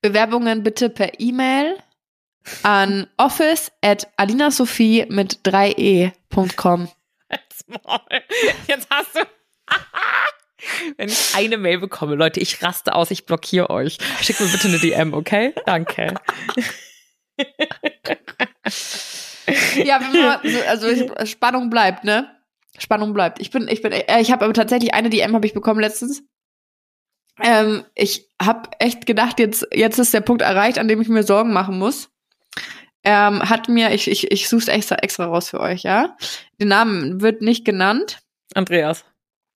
[0.00, 1.76] Bewerbungen bitte per E-Mail
[2.62, 6.88] an office at alinasophie mit 3e.com.
[7.30, 8.00] Jetzt Maul.
[8.66, 9.20] Jetzt hast du.
[10.96, 13.98] Wenn ich eine Mail bekomme, Leute, ich raste aus, ich blockiere euch.
[14.20, 15.54] Schickt mir bitte eine DM, okay?
[15.66, 16.14] Danke.
[19.84, 22.28] Ja, wenn man, also ich- Spannung bleibt, ne?
[22.78, 23.40] Spannung bleibt.
[23.40, 26.22] Ich bin, ich bin, äh, ich habe aber tatsächlich eine DM habe ich bekommen letztens.
[27.40, 31.22] Ähm, ich habe echt gedacht, jetzt, jetzt ist der Punkt erreicht, an dem ich mir
[31.22, 32.10] Sorgen machen muss.
[33.10, 36.14] Ähm, hat mir, ich, ich, ich suche es extra, extra raus für euch, ja.
[36.60, 38.18] Den Namen wird nicht genannt.
[38.52, 39.02] Andreas.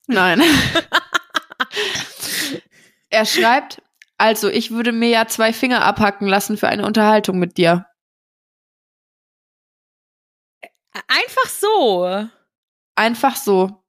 [0.06, 0.40] Nein.
[3.10, 3.82] er schreibt,
[4.16, 7.84] also ich würde mir ja zwei Finger abhacken lassen für eine Unterhaltung mit dir.
[11.06, 12.26] Einfach so.
[12.94, 13.81] Einfach so.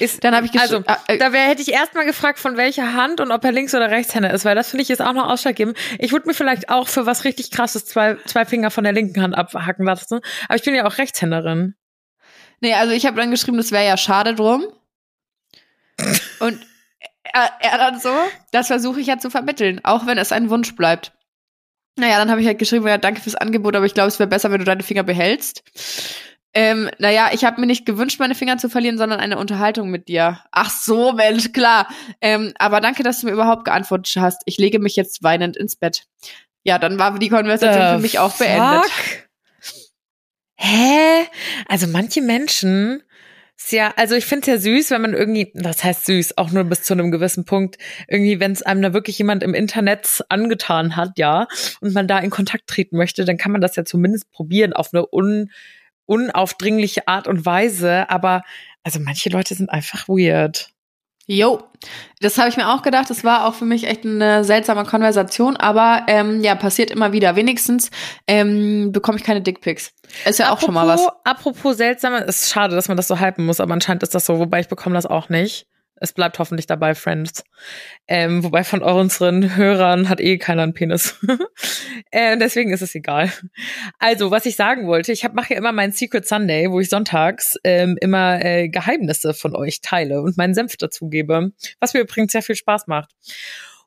[0.00, 2.94] Ist, Dann habe ich also, äh, äh, da wär, hätte ich erstmal gefragt, von welcher
[2.94, 5.30] Hand und ob er Links- oder Rechtshänder ist, weil das finde ich ist auch noch
[5.30, 5.78] ausschlaggebend.
[5.98, 9.22] Ich würde mir vielleicht auch für was richtig krasses zwei, zwei Finger von der linken
[9.22, 10.20] Hand abhacken lassen.
[10.48, 11.74] Aber ich bin ja auch Rechtshänderin.
[12.60, 14.66] Nee, also ich habe dann geschrieben, das wäre ja schade drum.
[16.40, 16.66] Und
[17.22, 18.12] er, er dann so,
[18.50, 21.12] das versuche ich ja zu vermitteln, auch wenn es ein Wunsch bleibt.
[21.96, 24.28] Naja, dann habe ich halt geschrieben, ja, danke fürs Angebot, aber ich glaube, es wäre
[24.28, 25.62] besser, wenn du deine Finger behältst.
[26.58, 30.08] Ähm, naja, ich habe mir nicht gewünscht, meine Finger zu verlieren, sondern eine Unterhaltung mit
[30.08, 30.40] dir.
[30.52, 31.86] Ach so, Mensch, klar.
[32.22, 34.40] Ähm, aber danke, dass du mir überhaupt geantwortet hast.
[34.46, 36.06] Ich lege mich jetzt weinend ins Bett.
[36.64, 38.90] Ja, dann war die Konversation für mich auch beendet.
[38.90, 39.28] Fuck?
[40.56, 41.26] Hä?
[41.68, 43.02] Also manche Menschen
[43.58, 46.52] ist ja, also ich finde es ja süß, wenn man irgendwie, das heißt süß, auch
[46.52, 47.76] nur bis zu einem gewissen Punkt,
[48.08, 51.48] irgendwie, wenn es einem da wirklich jemand im Internet angetan hat, ja,
[51.82, 54.94] und man da in Kontakt treten möchte, dann kann man das ja zumindest probieren auf
[54.94, 55.50] eine un,
[56.06, 58.08] unaufdringliche Art und Weise.
[58.08, 58.42] Aber
[58.82, 60.70] also manche Leute sind einfach weird.
[61.28, 61.60] Jo,
[62.20, 63.10] das habe ich mir auch gedacht.
[63.10, 67.34] Das war auch für mich echt eine seltsame Konversation, aber ähm, ja, passiert immer wieder.
[67.34, 67.90] Wenigstens
[68.28, 69.92] ähm, bekomme ich keine Dickpics.
[70.24, 71.04] Ist ja auch schon mal was.
[71.24, 74.38] Apropos seltsam, ist schade, dass man das so hypen muss, aber anscheinend ist das so,
[74.38, 75.66] wobei ich bekomme das auch nicht.
[75.98, 77.42] Es bleibt hoffentlich dabei, Friends.
[78.06, 81.18] Ähm, wobei von unseren Hörern hat eh keiner einen Penis.
[82.10, 83.32] äh, deswegen ist es egal.
[83.98, 87.56] Also, was ich sagen wollte, ich mache ja immer meinen Secret Sunday, wo ich sonntags
[87.64, 91.52] ähm, immer äh, Geheimnisse von euch teile und meinen Senf dazugebe.
[91.80, 93.10] Was mir übrigens sehr viel Spaß macht.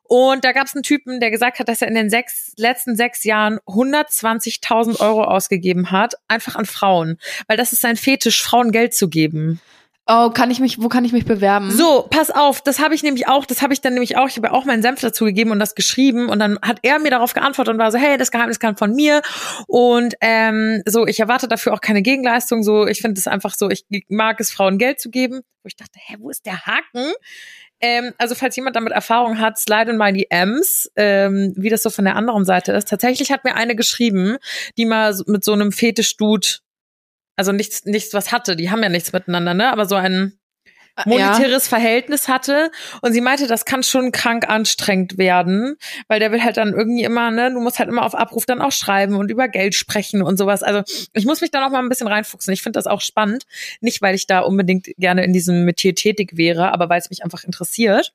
[0.02, 2.96] Und da gab es einen Typen, der gesagt hat, dass er in den sechs, letzten
[2.96, 7.16] sechs Jahren 120.000 Euro ausgegeben hat, einfach an Frauen.
[7.46, 9.60] Weil das ist sein Fetisch, Frauen Geld zu geben.
[10.12, 11.70] Oh, kann ich mich, wo kann ich mich bewerben?
[11.70, 14.36] So, pass auf, das habe ich nämlich auch, das habe ich dann nämlich auch, ich
[14.36, 17.32] habe auch meinen Senf dazu gegeben und das geschrieben und dann hat er mir darauf
[17.32, 19.22] geantwortet und war so, hey, das Geheimnis kam von mir
[19.68, 23.70] und ähm, so, ich erwarte dafür auch keine Gegenleistung, so, ich finde es einfach so,
[23.70, 27.12] ich mag es, Frauen Geld zu geben, wo ich dachte, hä, wo ist der Haken?
[27.80, 31.90] Ähm, also falls jemand damit Erfahrung hat, slide in my DMs, ähm, wie das so
[31.90, 32.88] von der anderen Seite ist.
[32.88, 34.38] Tatsächlich hat mir eine geschrieben,
[34.76, 36.48] die mal mit so einem Fetischdude,
[37.40, 39.72] also nichts, nichts was hatte, die haben ja nichts miteinander, ne?
[39.72, 40.38] Aber so ein
[40.98, 41.04] ja.
[41.06, 45.76] monetäres Verhältnis hatte und sie meinte, das kann schon krank anstrengend werden,
[46.06, 48.60] weil der will halt dann irgendwie immer, ne, du musst halt immer auf Abruf dann
[48.60, 50.62] auch schreiben und über Geld sprechen und sowas.
[50.62, 50.82] Also
[51.14, 52.52] ich muss mich da noch mal ein bisschen reinfuchsen.
[52.52, 53.44] Ich finde das auch spannend,
[53.80, 57.24] nicht weil ich da unbedingt gerne in diesem Metier tätig wäre, aber weil es mich
[57.24, 58.12] einfach interessiert.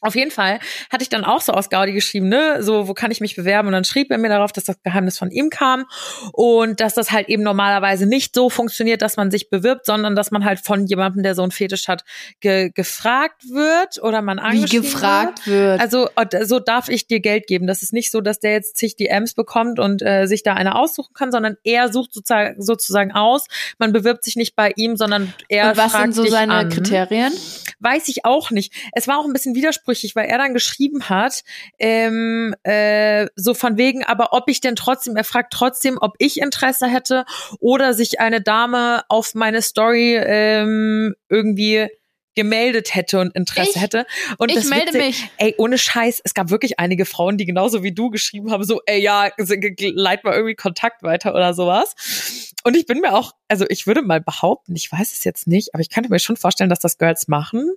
[0.00, 0.60] Auf jeden Fall
[0.90, 3.68] hatte ich dann auch so aus Gaudi geschrieben, ne, so, wo kann ich mich bewerben?
[3.68, 5.86] Und dann schrieb er mir darauf, dass das Geheimnis von ihm kam
[6.32, 10.30] und dass das halt eben normalerweise nicht so funktioniert, dass man sich bewirbt, sondern dass
[10.30, 12.04] man halt von jemandem, der so einen Fetisch hat,
[12.40, 15.78] ge gefragt wird oder man Wie angeschrieben gefragt wird.
[15.78, 15.80] wird.
[15.80, 17.66] Also äh, so darf ich dir Geld geben.
[17.66, 20.76] Das ist nicht so, dass der jetzt zig DMs bekommt und äh, sich da eine
[20.76, 23.46] aussuchen kann, sondern er sucht sozusagen, sozusagen aus.
[23.78, 26.68] Man bewirbt sich nicht bei ihm, sondern er Und was fragt sind so seine an.
[26.70, 27.32] Kriterien?
[27.80, 28.72] Weiß ich auch nicht.
[28.92, 31.42] Es war auch ein bisschen widersprüchlich, weil er dann geschrieben hat,
[31.78, 36.40] ähm, äh, so von wegen, aber ob ich denn trotzdem, er fragt trotzdem, ob ich
[36.40, 37.24] Interesse hätte
[37.58, 41.88] oder sich eine Dame auf meine Story ähm, irgendwie
[42.36, 44.06] gemeldet hätte und Interesse Ich- hätte.
[44.38, 45.28] Und ich das melde Witzige- mich.
[45.36, 48.80] Ey, ohne Scheiß, es gab wirklich einige Frauen, die genauso wie du geschrieben haben, so,
[48.86, 52.52] ey, ja, leit mal irgendwie Kontakt weiter oder sowas.
[52.62, 55.74] Und ich bin mir auch, also ich würde mal behaupten, ich weiß es jetzt nicht,
[55.74, 57.72] aber ich könnte mir schon vorstellen, dass das Girls machen.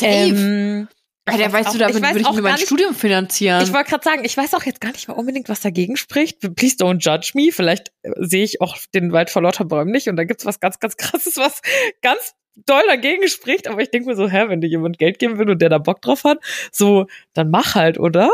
[0.00, 0.88] Ähm,
[1.32, 2.94] Alter, ich weißt auch- du, damit ich weiß würde ich auch mir mein nicht- Studium
[2.94, 3.62] finanzieren.
[3.62, 6.40] ich wollte gerade sagen, ich weiß auch jetzt gar nicht mal unbedingt, was dagegen spricht.
[6.56, 7.50] Please don't judge me.
[7.52, 10.60] Vielleicht äh, sehe ich auch den Wald vor lauter Bäumen nicht und da gibt's was
[10.60, 11.60] ganz, ganz krasses, was
[12.02, 12.34] ganz
[12.66, 13.68] doll dagegen spricht.
[13.68, 15.78] Aber ich denke mir so, hä, wenn dir jemand Geld geben will und der da
[15.78, 16.38] Bock drauf hat,
[16.72, 18.30] so, dann mach halt, oder?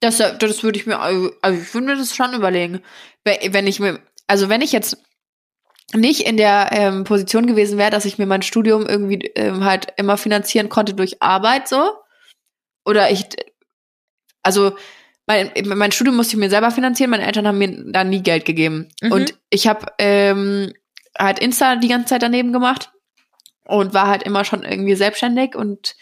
[0.00, 2.82] Das, das würde ich mir, also ich würde mir das schon überlegen.
[3.24, 4.98] Wenn ich mir, also wenn ich jetzt
[5.94, 9.92] nicht in der ähm, Position gewesen wäre, dass ich mir mein Studium irgendwie ähm, halt
[9.96, 11.90] immer finanzieren konnte durch Arbeit so,
[12.84, 13.26] oder ich,
[14.42, 14.76] also
[15.26, 18.44] mein, mein Studium musste ich mir selber finanzieren, meine Eltern haben mir da nie Geld
[18.44, 18.88] gegeben.
[19.02, 19.12] Mhm.
[19.12, 20.72] Und ich habe ähm,
[21.18, 22.92] halt Insta die ganze Zeit daneben gemacht
[23.64, 25.96] und war halt immer schon irgendwie selbstständig und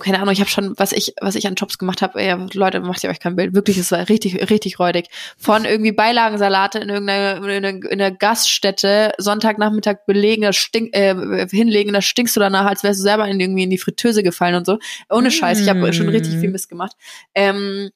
[0.00, 2.80] keine Ahnung, ich habe schon, was ich, was ich an Jobs gemacht habe, ey, Leute,
[2.80, 3.54] macht ihr euch kein Bild.
[3.54, 5.08] Wirklich, es war richtig, richtig räudig.
[5.36, 11.46] Von irgendwie Beilagensalate in irgendeiner, in einer, in einer Gaststätte, Sonntagnachmittag belegen, das stink, äh,
[11.50, 14.54] hinlegen, da stinkst du danach, als wärst du selber in, irgendwie in die Fritteuse gefallen
[14.54, 14.78] und so.
[15.10, 16.96] Ohne Scheiß, ich habe schon richtig viel Mist gemacht.
[17.34, 17.90] Ähm,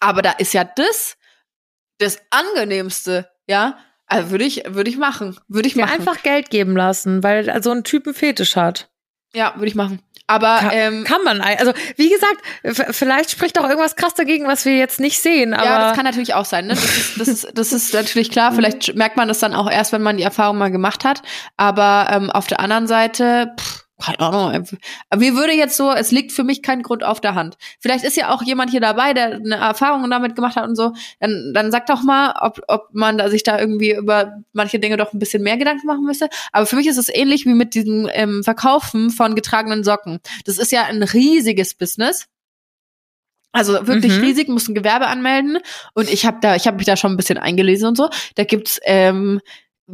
[0.00, 1.16] aber da ist ja das
[2.00, 3.78] das angenehmste, ja.
[4.06, 6.00] Also würde ich, würde ich machen, würde ich Ja, machen.
[6.00, 8.89] einfach Geld geben lassen, weil so ein Typen Fetisch hat.
[9.34, 10.00] Ja, würde ich machen.
[10.30, 14.64] Aber Kann, ähm, kann man, also wie gesagt, vielleicht spricht auch irgendwas krass dagegen, was
[14.64, 16.68] wir jetzt nicht sehen, aber ja, das kann natürlich auch sein.
[16.68, 16.74] Ne?
[16.74, 18.52] Das, ist, das, ist, das ist natürlich klar.
[18.54, 21.22] Vielleicht merkt man das dann auch erst, wenn man die Erfahrung mal gemacht hat.
[21.56, 24.66] Aber ähm, auf der anderen Seite, pff, keine Ahnung.
[25.08, 27.56] Aber Mir würde jetzt so, es liegt für mich kein Grund auf der Hand.
[27.80, 30.92] Vielleicht ist ja auch jemand hier dabei, der eine Erfahrung damit gemacht hat und so.
[31.20, 34.96] Dann, dann sagt doch mal, ob, ob man da sich da irgendwie über manche Dinge
[34.96, 36.28] doch ein bisschen mehr Gedanken machen müsste.
[36.52, 40.20] Aber für mich ist es ähnlich wie mit diesem ähm, Verkaufen von getragenen Socken.
[40.44, 42.26] Das ist ja ein riesiges Business.
[43.52, 44.22] Also wirklich Mhm.
[44.22, 45.58] riesig, muss ein Gewerbe anmelden.
[45.94, 48.08] Und ich habe da, ich habe mich da schon ein bisschen eingelesen und so.
[48.36, 49.40] Da gibt's ähm,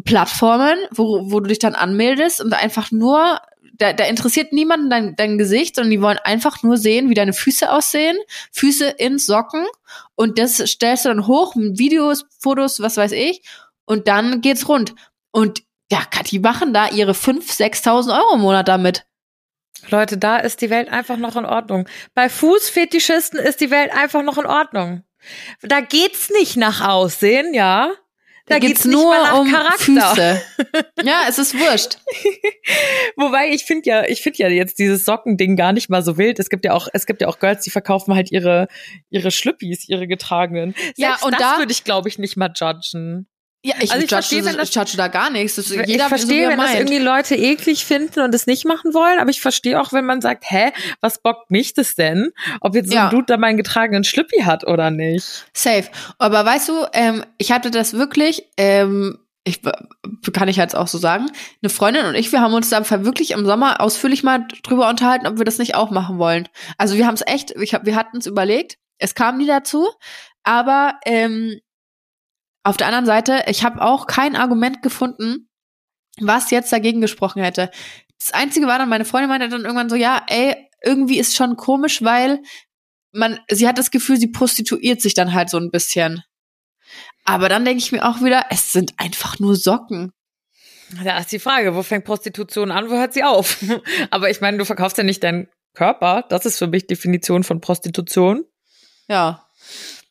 [0.05, 3.39] Plattformen, wo, wo du dich dann anmeldest und einfach nur,
[3.79, 7.33] da, da interessiert niemanden dein, dein Gesicht, sondern die wollen einfach nur sehen, wie deine
[7.33, 8.17] Füße aussehen,
[8.53, 9.67] Füße in Socken
[10.15, 13.43] und das stellst du dann hoch, Videos, Fotos, was weiß ich,
[13.85, 14.95] und dann geht's rund.
[15.31, 19.07] Und ja, die machen da ihre 5.000, 6.000 Euro im Monat damit.
[19.89, 21.89] Leute, da ist die Welt einfach noch in Ordnung.
[22.15, 25.05] Bei Fußfetischisten ist die Welt einfach noch in Ordnung.
[25.63, 27.93] Da geht's nicht nach Aussehen, ja.
[28.49, 29.79] Da, geht's, nicht nur um Charakter.
[29.79, 30.43] Füße.
[31.05, 31.99] ja, es ist wurscht.
[33.17, 36.39] Wobei ich finde ja, ich finde ja jetzt dieses Sockending gar nicht mal so wild.
[36.39, 38.69] Es gibt ja auch, es gibt ja auch Girls, die verkaufen halt ihre
[39.11, 40.75] ihre Schlüppis, ihre getragenen.
[40.97, 43.27] Ja, Selbst und das da- würde ich glaube ich nicht mal judgen.
[43.67, 45.57] Ja, ich, Also ich judge, verstehe, wenn das, das- ich judge da gar nichts.
[45.57, 46.79] Das, jeder, ich so verstehe, er wenn das meint.
[46.81, 50.21] irgendwie Leute eklig finden und es nicht machen wollen, aber ich verstehe auch, wenn man
[50.21, 52.31] sagt, hä, was bockt mich das denn?
[52.61, 53.05] Ob jetzt so Ja.
[53.07, 55.47] ein Dude da meinen getragenen Schlüppi hat oder nicht.
[55.53, 55.87] Safe.
[56.19, 59.61] Aber weißt du, ähm, ich hatte das wirklich, ähm, ich
[60.33, 61.27] kann ich jetzt auch so sagen,
[61.63, 65.27] eine Freundin und ich, wir haben uns da wirklich im Sommer ausführlich mal drüber unterhalten,
[65.27, 66.49] ob wir das nicht auch machen wollen.
[66.79, 69.89] Also wir haben es echt, ich hab, wir hatten es überlegt, es kam nie dazu,
[70.45, 71.61] aber ähm,
[72.67, 75.49] auf der anderen Seite, ich habe auch kein Argument gefunden,
[76.19, 77.71] was jetzt dagegen gesprochen hätte.
[78.19, 81.57] Das Einzige war dann, meine Freundin meinte dann irgendwann so, ja, ey, irgendwie ist schon
[81.57, 82.41] komisch, weil
[83.13, 86.25] man, sie hat das Gefühl, sie prostituiert sich dann halt so ein bisschen.
[87.25, 90.13] Aber dann denke ich mir auch wieder, es sind einfach nur Socken.
[91.05, 93.59] Da ist die Frage, wo fängt Prostitution an, wo hört sie auf?
[94.11, 96.25] aber ich meine, du verkaufst ja nicht deinen Körper.
[96.29, 98.45] Das ist für mich Definition von Prostitution.
[99.09, 99.49] Ja.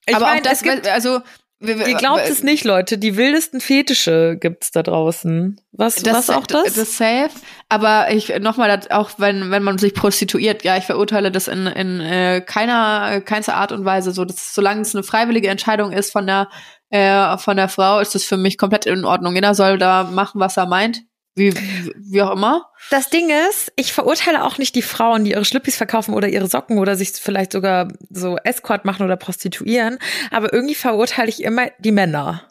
[0.06, 1.22] Ich aber meine, auch das, es gibt, also,
[1.67, 5.60] ihr glaubt es nicht, Leute, die wildesten Fetische gibt's da draußen.
[5.71, 6.73] Was, was auch das?
[6.73, 7.32] Das safe.
[7.69, 11.99] Aber ich nochmal, auch wenn wenn man sich prostituiert, ja, ich verurteile das in in
[11.99, 14.12] äh, keiner keinster Art und Weise.
[14.12, 16.49] So, das, solange es eine freiwillige Entscheidung ist von der
[16.89, 19.36] äh, von der Frau, ist das für mich komplett in Ordnung.
[19.36, 21.04] Jeder soll da machen, was er meint,
[21.36, 21.54] wie
[21.98, 22.69] wie auch immer.
[22.89, 26.48] Das Ding ist, ich verurteile auch nicht die Frauen, die ihre Schlüppis verkaufen oder ihre
[26.48, 30.00] Socken oder sich vielleicht sogar so Escort machen oder prostituieren.
[30.32, 32.43] Aber irgendwie verurteile ich immer die Männer.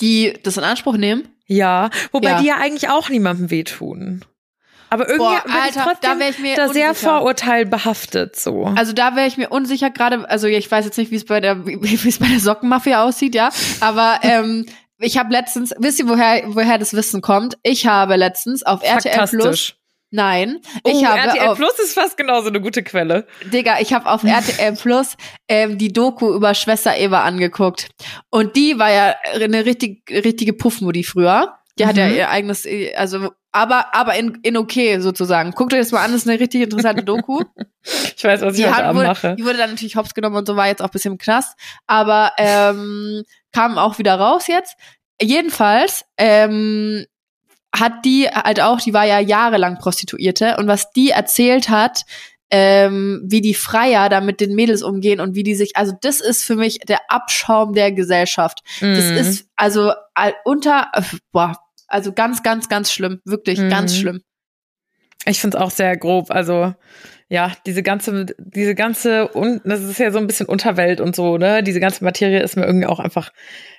[0.00, 1.28] Die das in Anspruch nehmen.
[1.46, 2.40] Ja, wobei Ja.
[2.40, 4.24] die ja eigentlich auch niemandem wehtun.
[4.90, 8.64] Aber irgendwie Boah, Alter, trotzdem da wäre ich mir da sehr vorurteilbehaftet so.
[8.76, 11.40] Also da wäre ich mir unsicher gerade, also ich weiß jetzt nicht, wie es bei
[11.40, 14.66] der wie es bei der Sockenmafia aussieht, ja, aber ähm,
[14.98, 17.56] ich habe letztens, wisst ihr woher woher das Wissen kommt?
[17.62, 19.74] Ich habe letztens auf RTL Plus.
[20.10, 23.26] Nein, Oh, ich habe RTL auf Plus ist fast genauso eine gute Quelle.
[23.52, 25.16] Digga, ich habe auf RTL Plus
[25.48, 27.88] ähm, die Doku über Schwester Eva angeguckt
[28.30, 31.57] und die war ja eine richtig richtige Puffmutti früher.
[31.78, 32.14] Die hat ja Mhm.
[32.14, 35.52] ihr eigenes äh, also aber aber in, in okay sozusagen.
[35.52, 37.42] Guckt euch das mal an, das ist eine richtig interessante Doku.
[38.16, 39.36] Ich weiß, was ich die, heute hat, Abend wurde, mache.
[39.38, 41.56] die wurde dann natürlich hops genommen und so war jetzt auch ein bisschen im Knast.
[41.86, 44.76] Aber ähm, kam auch wieder raus jetzt.
[45.22, 47.06] Jedenfalls ähm,
[47.74, 52.02] hat die halt auch, die war ja jahrelang Prostituierte und was die erzählt hat,
[52.50, 56.20] ähm, wie die Freier da mit den Mädels umgehen und wie die sich, also das
[56.20, 58.60] ist für mich der Abschaum der Gesellschaft.
[58.80, 59.16] Das Mhm.
[59.16, 59.92] ist also
[60.44, 61.56] unter, äh, boah,
[61.88, 63.70] also ganz, ganz, ganz schlimm, wirklich Mhm.
[63.70, 64.22] ganz schlimm.
[65.26, 66.30] Ich finde es auch sehr grob.
[66.30, 66.74] Also
[67.28, 71.36] ja, diese ganze, diese ganze, und das ist ja so ein bisschen Unterwelt und so,
[71.36, 71.62] ne?
[71.62, 73.32] Diese ganze Materie ist mir irgendwie auch einfach,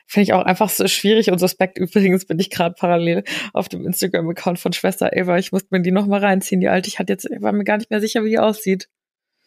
[0.06, 1.78] finde ich auch einfach so schwierig und suspekt.
[1.80, 5.38] Übrigens bin ich gerade parallel auf dem Instagram-Account von Schwester Eva.
[5.38, 6.62] Ich musste mir die noch mal reinziehen.
[6.62, 8.88] Die alte, ich hatte jetzt, ich war mir gar nicht mehr sicher, wie die aussieht.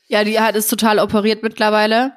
[0.09, 2.13] Ja, die hat es total operiert mittlerweile.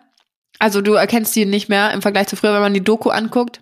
[0.58, 3.62] Also du erkennst die nicht mehr im Vergleich zu früher, wenn man die Doku anguckt.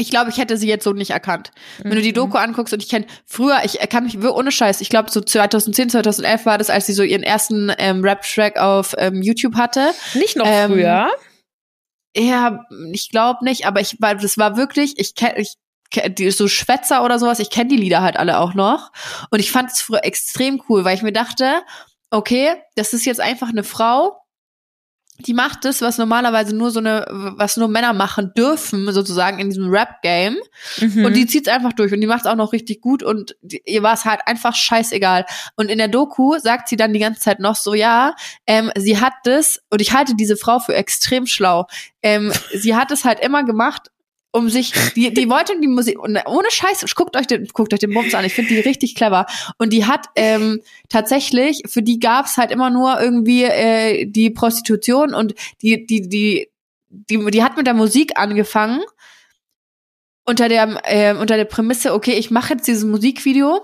[0.00, 1.50] Ich glaube, ich hätte sie jetzt so nicht erkannt.
[1.82, 2.14] Wenn du die Mhm.
[2.14, 5.90] Doku anguckst und ich kenne früher, ich kann mich ohne Scheiß, ich glaube so 2010,
[5.90, 9.90] 2011 war das, als sie so ihren ersten ähm, Rap-Track auf ähm, YouTube hatte.
[10.14, 11.10] Nicht noch Ähm, früher.
[12.16, 15.54] Ja, ich glaube nicht, aber ich war, das war wirklich, ich kenne, ich
[16.16, 18.90] die so Schwätzer oder sowas, ich kenne die Lieder halt alle auch noch.
[19.30, 21.62] Und ich fand es früher extrem cool, weil ich mir dachte,
[22.10, 24.19] okay, das ist jetzt einfach eine Frau,
[25.26, 27.06] die macht das, was normalerweise nur so eine,
[27.36, 30.36] was nur Männer machen dürfen, sozusagen in diesem Rap-Game.
[30.80, 31.04] Mhm.
[31.04, 33.82] Und die zieht's einfach durch und die macht's auch noch richtig gut und die, ihr
[33.82, 35.26] war es halt einfach scheißegal.
[35.56, 38.14] Und in der Doku sagt sie dann die ganze Zeit noch so, ja,
[38.46, 41.66] ähm, sie hat das, und ich halte diese Frau für extrem schlau,
[42.02, 43.90] ähm, sie hat es halt immer gemacht,
[44.32, 47.92] um sich, die, die wollte die Musik, ohne Scheiß, guckt euch den, guckt euch den
[47.92, 49.26] Bums an, ich finde die richtig clever.
[49.58, 55.14] Und die hat ähm, tatsächlich, für die gab's halt immer nur irgendwie äh, die Prostitution
[55.14, 56.48] und die, die, die,
[56.88, 58.82] die, die hat mit der Musik angefangen
[60.24, 63.62] unter der äh, unter der Prämisse, okay, ich mache jetzt dieses Musikvideo,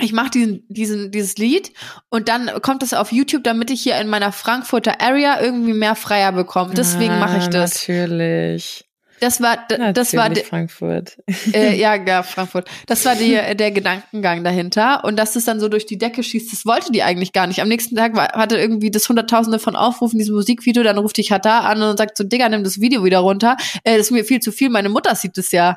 [0.00, 1.72] ich mache diesen diesen dieses Lied
[2.10, 5.94] und dann kommt es auf YouTube, damit ich hier in meiner Frankfurter Area irgendwie mehr
[5.94, 6.74] Freier bekomme.
[6.74, 7.88] Deswegen mache ich Ah, das.
[7.88, 8.87] Natürlich.
[9.20, 9.58] Das war
[9.92, 11.18] das war Frankfurt.
[11.52, 12.68] äh, ja, ja, Frankfurt.
[12.86, 15.04] Das war die, der Gedankengang dahinter.
[15.04, 17.60] Und dass es dann so durch die Decke schießt, das wollte die eigentlich gar nicht.
[17.60, 20.82] Am nächsten Tag war, hatte irgendwie das Hunderttausende von Aufrufen, dieses Musikvideo.
[20.82, 23.56] Dann ruft die Katar an und sagt so, Digga, nimm das Video wieder runter.
[23.84, 24.70] Äh, das ist mir viel zu viel.
[24.70, 25.76] Meine Mutter sieht das ja.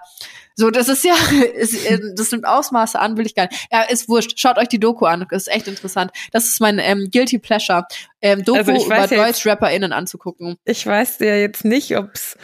[0.56, 1.16] So, das ist ja,
[1.56, 3.68] ist, äh, das nimmt Ausmaße an, will ich gar nicht.
[3.72, 4.40] Ja, ist wurscht.
[4.40, 5.26] Schaut euch die Doku an.
[5.30, 6.12] Das ist echt interessant.
[6.32, 7.86] Das ist mein ähm, Guilty Pleasure.
[8.22, 10.58] Ähm, Doku Also über ja DeutschrapperInnen anzugucken.
[10.66, 12.38] Ich weiß ja jetzt nicht, ob's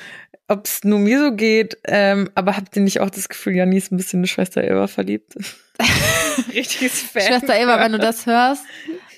[0.48, 3.92] ob's nur mir so geht, ähm, aber habt ihr nicht auch das Gefühl, Janni ist
[3.92, 5.36] ein bisschen eine Schwester Eva verliebt?
[6.54, 7.24] Richtiges Fan.
[7.24, 8.64] Schwester Eva, wenn du das hörst.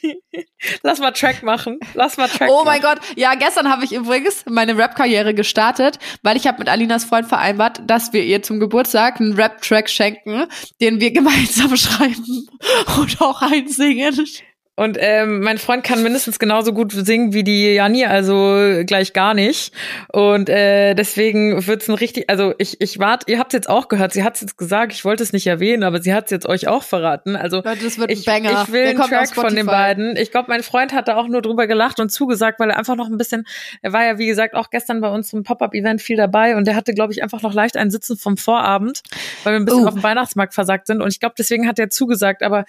[0.83, 1.79] Lass mal Track machen.
[1.93, 2.99] Lass mal Track Oh mein machen.
[2.99, 7.27] Gott, ja, gestern habe ich übrigens meine Rap-Karriere gestartet, weil ich habe mit Alinas Freund
[7.27, 10.45] vereinbart, dass wir ihr zum Geburtstag einen Rap-Track schenken,
[10.81, 12.47] den wir gemeinsam schreiben
[12.97, 14.25] und auch einsingen.
[14.79, 19.33] Und ähm, mein Freund kann mindestens genauso gut singen wie die Janni, also gleich gar
[19.33, 19.73] nicht.
[20.07, 24.13] Und äh, deswegen wird's ein richtig, also ich, ich warte, ihr habt's jetzt auch gehört,
[24.13, 26.83] sie hat's jetzt gesagt, ich wollte es nicht erwähnen, aber sie hat's jetzt euch auch
[26.83, 27.35] verraten.
[27.35, 28.63] Also das wird ein ich, Banger.
[28.63, 30.15] ich will Der einen Track von den beiden.
[30.15, 32.95] Ich glaube, mein Freund hat da auch nur drüber gelacht und zugesagt, weil er einfach
[32.95, 33.45] noch ein bisschen,
[33.81, 36.93] er war ja wie gesagt auch gestern bei unserem Pop-Up-Event viel dabei und der hatte,
[36.93, 39.01] glaube ich, einfach noch leicht einen Sitzen vom Vorabend,
[39.43, 39.87] weil wir ein bisschen Oh.
[39.87, 41.01] auf dem Weihnachtsmarkt versagt sind.
[41.01, 42.65] Und ich glaube, deswegen hat er zugesagt, aber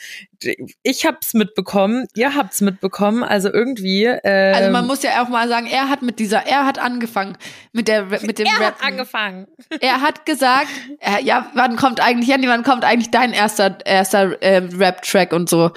[0.82, 4.04] ich hab's mitbekommen, ihr habt's mitbekommen, also irgendwie.
[4.04, 7.36] Ähm, Also man muss ja auch mal sagen, er hat mit dieser, er hat angefangen
[7.72, 8.80] mit der mit dem er Rap.
[8.80, 9.46] hat angefangen.
[9.80, 10.68] Er hat gesagt,
[11.00, 15.48] äh, ja, wann kommt eigentlich, Janni, wann kommt eigentlich dein erster erster ähm, Rap-Track und
[15.48, 15.70] so.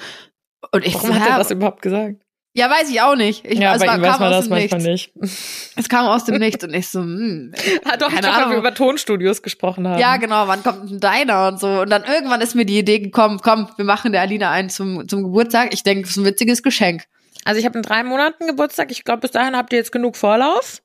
[0.72, 2.23] Und ich Warum so, hat er das überhaupt gesagt?
[2.56, 3.44] Ja, weiß ich auch nicht.
[3.44, 5.10] Ich, ja, es bei war, ihm weiß kam man aus das dem manchmal Nichts.
[5.16, 5.30] nicht.
[5.76, 7.52] Es kam aus dem Nichts und ich so, hm,
[7.84, 9.98] Ah, doch, Keine ich glaube, wir über Tonstudios gesprochen haben.
[9.98, 11.80] Ja, genau, wann kommt denn deiner und so.
[11.80, 15.08] Und dann irgendwann ist mir die Idee gekommen, komm, wir machen der Alina einen zum,
[15.08, 15.74] zum Geburtstag.
[15.74, 17.04] Ich denke, das ist ein witziges Geschenk.
[17.44, 18.92] Also ich habe in drei Monaten Geburtstag.
[18.92, 20.80] Ich glaube, bis dahin habt ihr jetzt genug Vorlauf.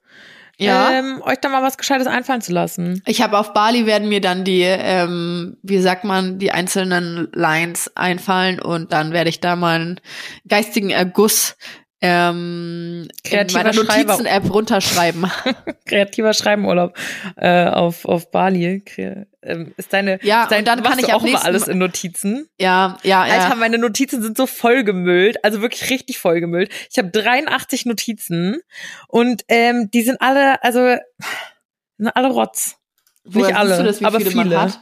[0.59, 0.91] Ja.
[0.91, 3.01] Ähm, euch da mal was Gescheites einfallen zu lassen.
[3.05, 7.95] Ich habe auf Bali werden mir dann die, ähm, wie sagt man, die einzelnen Lines
[7.95, 10.01] einfallen und dann werde ich da mal einen
[10.47, 11.55] geistigen Erguss
[12.01, 14.13] ähm, in Kreativer meiner Schreiber.
[14.13, 15.29] Notizen-App runterschreiben.
[15.85, 16.97] Kreativer Schreibenurlaub
[17.35, 18.81] äh, auf, auf Bali.
[18.85, 21.67] Kre ähm, ist deine, Ja, ist dein, und dann kann ich auch immer nächsten alles
[21.67, 22.49] Mal- in Notizen.
[22.59, 23.33] ja, ja, ja.
[23.33, 26.71] Alter, meine Notizen sind so vollgemüllt, also wirklich richtig vollgemüllt.
[26.91, 28.61] Ich habe 83 Notizen
[29.07, 30.95] und ähm, die sind alle, also
[31.97, 32.75] sind alle Rotz.
[33.23, 34.45] Woher Nicht alle, du das, wie aber viele, viele.
[34.55, 34.79] man hat?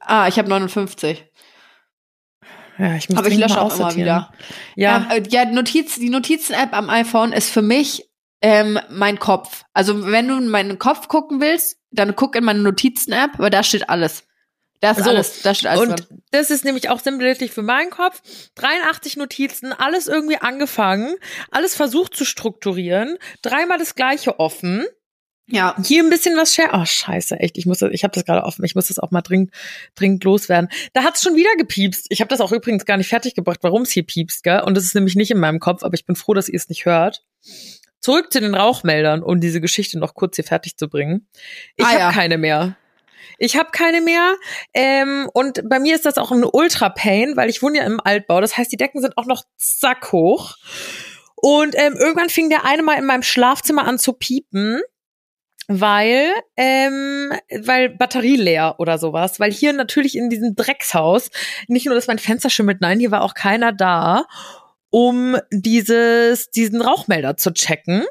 [0.00, 1.24] Ah, ich habe 59.
[2.78, 4.32] Ja, ich muss Aber ich lösche auch immer wieder.
[4.76, 8.08] Ja, Ähm, äh, ja, Notiz, die Notizen-App am iPhone ist für mich
[8.42, 9.64] ähm, mein Kopf.
[9.74, 13.62] Also wenn du in meinen Kopf gucken willst, dann guck in meine Notizen-App, weil da
[13.62, 14.24] steht alles.
[14.80, 16.22] Da ist So, alles, da steht alles und drin.
[16.30, 18.22] das ist nämlich auch sinnbildlich für meinen Kopf.
[18.54, 21.16] 83 Notizen, alles irgendwie angefangen,
[21.50, 24.86] alles versucht zu strukturieren, dreimal das gleiche offen.
[25.50, 26.70] Ja, Hier ein bisschen was share.
[26.72, 27.58] Oh, scheiße, echt.
[27.58, 28.64] Ich muss das, ich habe das gerade offen.
[28.64, 29.50] Ich muss das auch mal dringend,
[29.94, 30.70] dringend loswerden.
[30.92, 32.06] Da hat's schon wieder gepiepst.
[32.08, 34.60] Ich habe das auch übrigens gar nicht fertiggebracht, warum es hier piepst, gell?
[34.60, 36.68] Und das ist nämlich nicht in meinem Kopf, aber ich bin froh, dass ihr es
[36.68, 37.24] nicht hört.
[38.00, 41.26] Zurück zu den Rauchmeldern, um diese Geschichte noch kurz hier fertig zu bringen.
[41.76, 42.12] Ich Ah, habe ja.
[42.12, 42.76] keine mehr.
[43.38, 44.36] Ich habe keine mehr.
[44.74, 48.40] Ähm, und bei mir ist das auch ein Ultra-Pain, weil ich wohne ja im Altbau.
[48.40, 50.56] Das heißt, die Decken sind auch noch zack hoch.
[51.36, 54.80] Und ähm, irgendwann fing der eine mal in meinem Schlafzimmer an zu piepen
[55.72, 61.30] weil ähm, weil Batterie leer oder sowas, weil hier natürlich in diesem Dreckshaus
[61.68, 64.24] nicht nur, dass mein Fenster schimmelt, nein, hier war auch keiner da,
[64.90, 68.04] um dieses diesen Rauchmelder zu checken.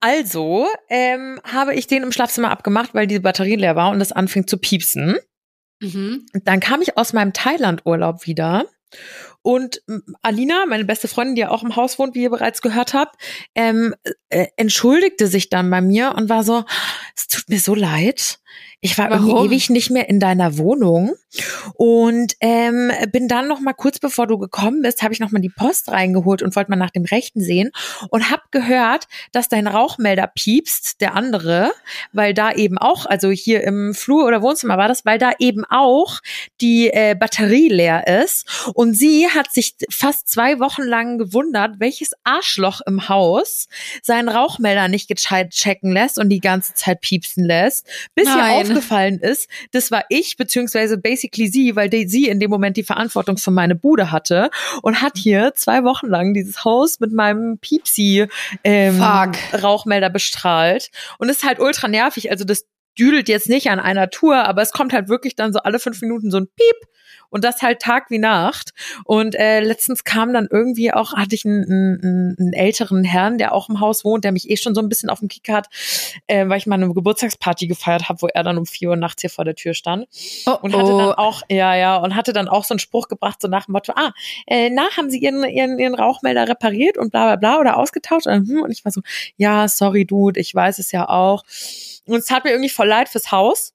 [0.00, 4.12] Also ähm, habe ich den im Schlafzimmer abgemacht, weil die Batterie leer war und es
[4.12, 5.16] anfing zu piepsen.
[5.80, 6.26] mhm.
[6.44, 8.66] Dann kam ich aus meinem Thailand-Urlaub wieder
[9.48, 9.80] Und
[10.20, 13.16] Alina, meine beste Freundin, die ja auch im Haus wohnt, wie ihr bereits gehört habt,
[13.54, 13.94] ähm,
[14.28, 16.64] äh, entschuldigte sich dann bei mir und war so,
[17.16, 18.40] es tut mir so leid.
[18.82, 19.46] Ich war irgendwie Warum?
[19.46, 21.14] ewig nicht mehr in deiner Wohnung
[21.74, 25.40] und ähm, bin dann noch mal kurz bevor du gekommen bist, habe ich noch mal
[25.40, 27.70] die Post reingeholt und wollte mal nach dem Rechten sehen
[28.10, 31.72] und habe gehört, dass dein Rauchmelder piepst, der andere,
[32.12, 35.64] weil da eben auch, also hier im Flur oder Wohnzimmer war das, weil da eben
[35.64, 36.20] auch
[36.60, 42.12] die äh, Batterie leer ist und sie hat sich fast zwei Wochen lang gewundert, welches
[42.24, 43.68] Arschloch im Haus
[44.02, 48.62] seinen Rauchmelder nicht gescheit checken lässt und die ganze Zeit piepsen lässt, bis ihr Nein.
[48.62, 52.84] aufgefallen ist, das war ich, beziehungsweise basically sie, weil die, sie in dem Moment die
[52.84, 54.50] Verantwortung für meine Bude hatte
[54.82, 58.26] und hat hier zwei Wochen lang dieses Haus mit meinem Piepsi
[58.64, 59.62] ähm, Fuck.
[59.62, 62.30] Rauchmelder bestrahlt und ist halt ultra nervig.
[62.30, 62.66] Also das
[62.98, 66.00] düdelt jetzt nicht an einer Tour, aber es kommt halt wirklich dann so alle fünf
[66.02, 66.76] Minuten so ein Piep
[67.30, 68.72] und das halt Tag wie Nacht.
[69.04, 73.52] Und äh, letztens kam dann irgendwie auch, hatte ich einen, einen, einen älteren Herrn, der
[73.52, 75.68] auch im Haus wohnt, der mich eh schon so ein bisschen auf dem Kick hat,
[76.26, 79.22] äh, weil ich mal eine Geburtstagsparty gefeiert habe, wo er dann um vier Uhr nachts
[79.22, 80.06] hier vor der Tür stand.
[80.46, 81.14] Oh, Und hatte dann oh.
[81.16, 83.92] auch, ja, ja, und hatte dann auch so einen Spruch gebracht, so nach dem Motto,
[83.96, 84.12] ah,
[84.46, 88.26] äh, na, haben Sie Ihren, Ihren, Ihren Rauchmelder repariert und bla bla bla oder ausgetauscht?
[88.26, 89.00] Und, hm, und ich war so,
[89.36, 91.44] ja, sorry, Dude, ich weiß es ja auch.
[92.06, 93.74] Und es tat mir irgendwie voll leid fürs Haus.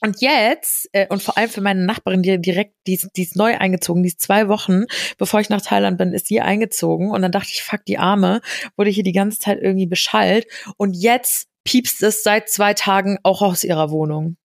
[0.00, 3.36] Und jetzt, äh, und vor allem für meine Nachbarin, die direkt, die ist, die ist
[3.36, 4.84] neu eingezogen, die ist zwei Wochen,
[5.18, 7.10] bevor ich nach Thailand bin, ist sie eingezogen.
[7.10, 8.40] Und dann dachte ich, fuck, die Arme,
[8.76, 10.46] wurde hier die ganze Zeit irgendwie beschallt.
[10.76, 14.36] Und jetzt piepst es seit zwei Tagen auch aus ihrer Wohnung.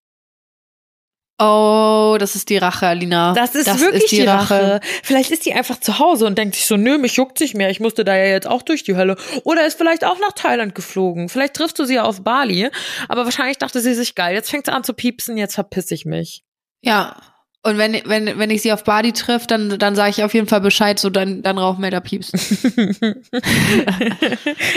[1.37, 3.33] Oh, das ist die Rache, Alina.
[3.33, 4.79] Das ist wirklich die, Rache.
[5.03, 7.69] Vielleicht ist die einfach zu Hause und denkt sich so, nö, mich juckt nicht mehr,
[7.69, 9.17] ich musste da ja jetzt auch durch die Hölle.
[9.43, 11.27] Oder ist vielleicht auch nach Thailand geflogen.
[11.27, 12.69] Vielleicht triffst du sie ja auf Bali,
[13.09, 16.05] aber wahrscheinlich dachte sie sich, geil, jetzt fängt sie an zu piepsen, jetzt verpiss ich
[16.05, 16.45] mich.
[16.81, 17.17] Ja.
[17.65, 20.47] Und wenn, wenn, wenn ich sie auf Bali trifft, dann, dann sage ich auf jeden
[20.47, 22.31] Fall Bescheid, so dann, dann Rauchmelder piepst.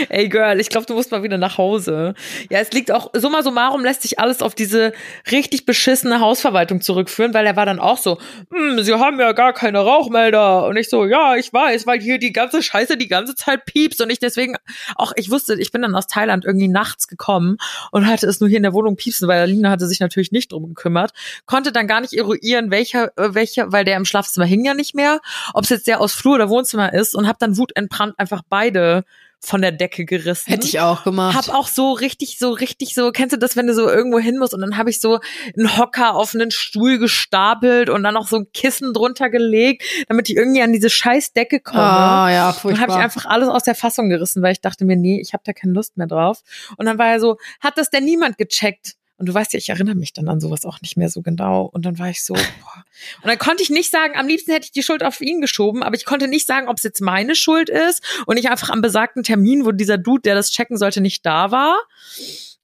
[0.09, 2.15] Ey Girl, ich glaube, du musst mal wieder nach Hause.
[2.49, 4.91] Ja, es liegt auch, summa summarum lässt sich alles auf diese
[5.31, 8.17] richtig beschissene Hausverwaltung zurückführen, weil er war dann auch so,
[8.51, 10.65] hm, sie haben ja gar keine Rauchmelder.
[10.65, 14.01] Und ich so, ja, ich weiß, weil hier die ganze Scheiße die ganze Zeit piepst
[14.01, 14.55] und ich deswegen
[14.95, 17.57] auch, ich wusste, ich bin dann aus Thailand irgendwie nachts gekommen
[17.91, 20.51] und hatte es nur hier in der Wohnung piepsen, weil Alina hatte sich natürlich nicht
[20.51, 21.11] drum gekümmert,
[21.45, 24.95] konnte dann gar nicht eruieren, welcher, äh, welcher, weil der im Schlafzimmer hing ja nicht
[24.95, 25.19] mehr,
[25.53, 29.03] ob es jetzt der aus Flur oder Wohnzimmer ist und habe dann wutentbrannt einfach beide
[29.41, 30.51] von der Decke gerissen.
[30.51, 31.35] Hätte ich auch gemacht.
[31.35, 34.37] Hab auch so richtig, so richtig so, kennst du das, wenn du so irgendwo hin
[34.37, 35.19] musst und dann habe ich so
[35.57, 40.29] einen Hocker auf einen Stuhl gestapelt und dann noch so ein Kissen drunter gelegt, damit
[40.29, 41.79] ich irgendwie an diese scheiß Decke komme.
[41.79, 42.81] Ah, ja, furchtbar.
[42.81, 45.43] habe ich einfach alles aus der Fassung gerissen, weil ich dachte mir, nee, ich habe
[45.45, 46.41] da keine Lust mehr drauf.
[46.75, 48.95] Und dann war er so, hat das denn niemand gecheckt?
[49.19, 51.63] Und du weißt ja, ich erinnere mich dann an sowas auch nicht mehr so genau.
[51.63, 52.85] Und dann war ich so, boah.
[53.21, 55.83] Und dann konnte ich nicht sagen, am liebsten hätte ich die Schuld auf ihn geschoben,
[55.83, 58.81] aber ich konnte nicht sagen, ob es jetzt meine Schuld ist und ich einfach am
[58.81, 61.81] besagten Termin, wo dieser Dude, der das checken sollte, nicht da war.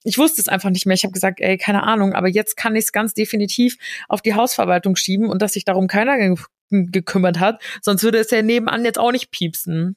[0.06, 0.94] Ich wusste es einfach nicht mehr.
[0.94, 3.78] Ich habe gesagt, ey, keine Ahnung, aber jetzt kann ich es ganz definitiv
[4.08, 6.36] auf die Hausverwaltung schieben und dass sich darum keiner ge
[6.70, 9.96] gekümmert hat, sonst würde es ja nebenan jetzt auch nicht piepsen.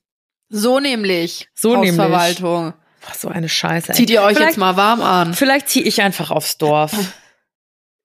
[0.50, 1.48] so nämlich.
[1.54, 1.96] So nämlich.
[3.00, 3.90] Boah, so eine Scheiße.
[3.90, 3.94] ey.
[3.94, 5.34] Zieht ihr euch Vielleicht- jetzt mal warm an.
[5.34, 6.92] Vielleicht ziehe ich einfach aufs Dorf.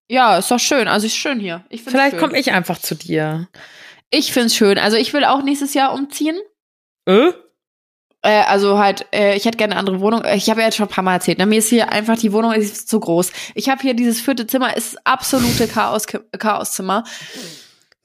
[0.10, 0.88] Ja, ist doch schön.
[0.88, 1.64] Also ist schön hier.
[1.70, 3.48] Ich Vielleicht komme ich einfach zu dir.
[4.10, 4.78] Ich find's schön.
[4.78, 6.38] Also ich will auch nächstes Jahr umziehen.
[7.06, 7.30] Äh?
[8.22, 10.24] Äh, also halt, äh, ich hätte gerne eine andere Wohnung.
[10.34, 11.40] Ich habe ja jetzt schon ein paar Mal erzählt.
[11.40, 11.46] Ne?
[11.46, 13.32] Mir ist hier einfach die Wohnung ist zu groß.
[13.56, 16.06] Ich habe hier dieses vierte Zimmer, ist absolute Chaos
[16.38, 17.04] Chaoszimmer.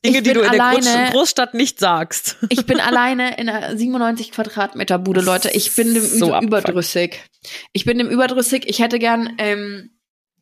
[0.05, 2.37] Dinge, die du in der alleine- Groß Großstadt nicht sagst.
[2.51, 5.51] Ich bin alleine in einer 97 Quadratmeter Bude, Leute.
[5.51, 7.21] Ich bin dem So überdrüssig.
[7.73, 8.65] Ich bin dem überdrüssig.
[8.69, 9.99] Ich hätte gern, ähm,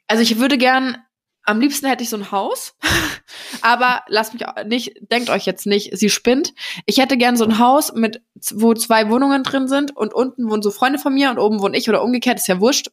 [0.06, 0.98] also ich würde gern,
[1.44, 2.74] am liebsten hätte ich so ein Haus.
[3.62, 6.52] Aber lasst mich nicht, denkt euch jetzt nicht, sie spinnt.
[6.84, 8.20] Ich hätte gern so ein Haus mit,
[8.52, 11.76] wo zwei Wohnungen drin sind und unten wohnen so Freunde von mir und oben wohne
[11.78, 12.90] ich oder umgekehrt, ist ja wurscht.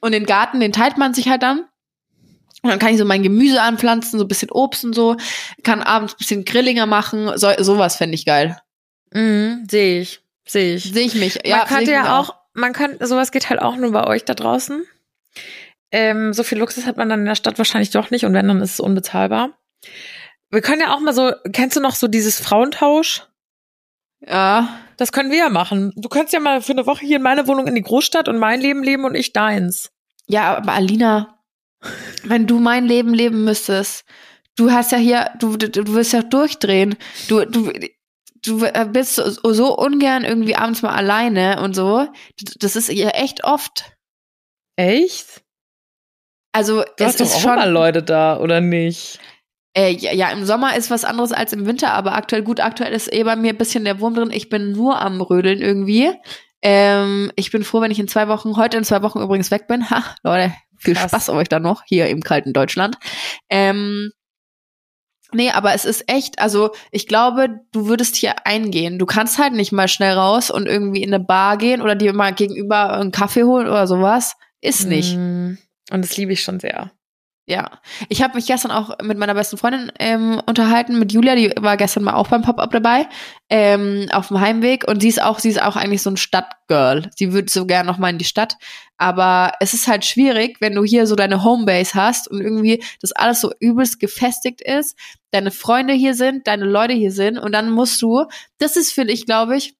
[0.00, 1.64] Und den Garten, den teilt man sich halt dann.
[2.66, 5.16] Und dann kann ich so mein Gemüse anpflanzen, so ein bisschen Obst und so.
[5.62, 7.30] Kann abends ein bisschen Grillinger machen.
[7.36, 8.58] So, sowas fände ich geil.
[9.12, 10.20] Mhm, sehe ich.
[10.46, 10.92] Sehe ich.
[10.92, 11.40] Sehe ich mich.
[11.44, 14.34] man seh könnte ja auch, man kann, sowas geht halt auch nur bei euch da
[14.34, 14.84] draußen.
[15.92, 18.48] Ähm, so viel Luxus hat man dann in der Stadt wahrscheinlich doch nicht und wenn,
[18.48, 19.50] dann ist es unbezahlbar.
[20.50, 23.22] Wir können ja auch mal so, kennst du noch so dieses Frauentausch?
[24.20, 24.80] Ja.
[24.96, 25.92] Das können wir ja machen.
[25.96, 28.38] Du könntest ja mal für eine Woche hier in meine Wohnung in die Großstadt und
[28.38, 29.92] mein Leben leben und ich deins.
[30.26, 31.35] Ja, aber Alina,
[32.24, 34.04] wenn du mein Leben leben müsstest,
[34.56, 36.96] du hast ja hier, du, du, du wirst ja durchdrehen.
[37.28, 37.72] Du, du,
[38.44, 38.60] du
[38.92, 42.06] bist so, so ungern irgendwie abends mal alleine und so.
[42.60, 43.92] Das ist ja echt oft.
[44.76, 45.42] Echt?
[46.52, 47.52] Also Du es hast doch ist auch schon.
[47.54, 49.18] immer Leute da, oder nicht?
[49.76, 52.94] Äh, ja, ja, im Sommer ist was anderes als im Winter, aber aktuell, gut, aktuell
[52.94, 54.30] ist eh bei mir ein bisschen der Wurm drin.
[54.32, 56.12] Ich bin nur am Rödeln irgendwie.
[56.62, 59.66] Ähm, ich bin froh, wenn ich in zwei Wochen, heute in zwei Wochen übrigens weg
[59.68, 59.84] bin.
[59.90, 61.10] Ha, Leute, viel Krass.
[61.10, 62.96] Spaß euch dann noch hier im kalten Deutschland.
[63.50, 64.10] Ähm,
[65.32, 68.98] nee, aber es ist echt, also ich glaube, du würdest hier eingehen.
[68.98, 72.12] Du kannst halt nicht mal schnell raus und irgendwie in eine Bar gehen oder dir
[72.12, 74.34] mal gegenüber einen Kaffee holen oder sowas.
[74.60, 75.16] Ist nicht.
[75.16, 75.54] Mm,
[75.90, 76.90] Und das liebe ich schon sehr.
[77.48, 77.78] Ja,
[78.08, 81.76] ich habe mich gestern auch mit meiner besten Freundin ähm, unterhalten, mit Julia, die war
[81.76, 83.06] gestern mal auch beim Pop-up dabei,
[83.48, 84.82] ähm, auf dem Heimweg.
[84.88, 87.08] Und sie ist auch, sie ist auch eigentlich so ein Stadtgirl.
[87.14, 88.56] Sie würde so gerne noch mal in die Stadt,
[88.96, 93.12] aber es ist halt schwierig, wenn du hier so deine Homebase hast und irgendwie das
[93.12, 94.98] alles so übelst gefestigt ist,
[95.30, 97.38] deine Freunde hier sind, deine Leute hier sind.
[97.38, 98.24] Und dann musst du,
[98.58, 99.76] das ist für dich, glaube ich,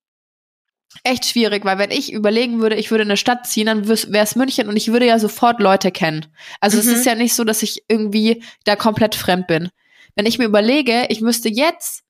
[1.04, 4.24] echt schwierig, weil wenn ich überlegen würde, ich würde in eine Stadt ziehen, dann wäre
[4.24, 6.26] es München und ich würde ja sofort Leute kennen.
[6.60, 6.92] Also es Mhm.
[6.92, 9.68] ist ja nicht so, dass ich irgendwie da komplett fremd bin.
[10.14, 12.02] Wenn ich mir überlege, ich müsste jetzt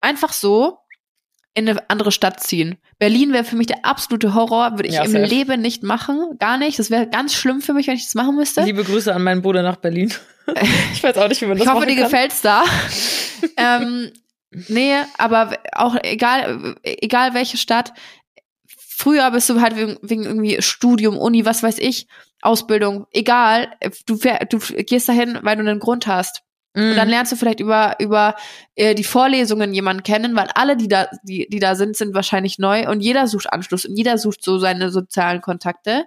[0.00, 0.78] einfach so
[1.54, 2.78] in eine andere Stadt ziehen.
[3.00, 5.24] Berlin wäre für mich der absolute Horror, würde ich Ja, im safe.
[5.24, 6.78] Leben nicht machen, gar nicht.
[6.78, 8.62] Das wäre ganz schlimm für mich, wenn ich das machen müsste.
[8.62, 10.14] Liebe Grüße an meinen Bruder nach Berlin.
[10.92, 12.62] ich weiß auch nicht, wie man das Ich hoffe, dir gefällt's da.
[13.56, 14.12] ähm,
[14.68, 17.92] nee, aber auch egal, egal welche Stadt.
[18.66, 22.06] Früher bist du halt wegen, wegen irgendwie Studium, Uni, was weiß ich,
[22.42, 23.70] Ausbildung, egal.
[24.06, 26.42] Du, du gehst dahin, weil du einen Grund hast.
[26.72, 27.10] Und dann Mhm.
[27.10, 28.36] lernst du vielleicht über, über
[28.76, 32.58] äh, die Vorlesungen jemanden kennen, weil alle, die da, die, die da sind, sind wahrscheinlich
[32.60, 36.04] neu und jeder sucht Anschluss und jeder sucht so seine sozialen Kontakte.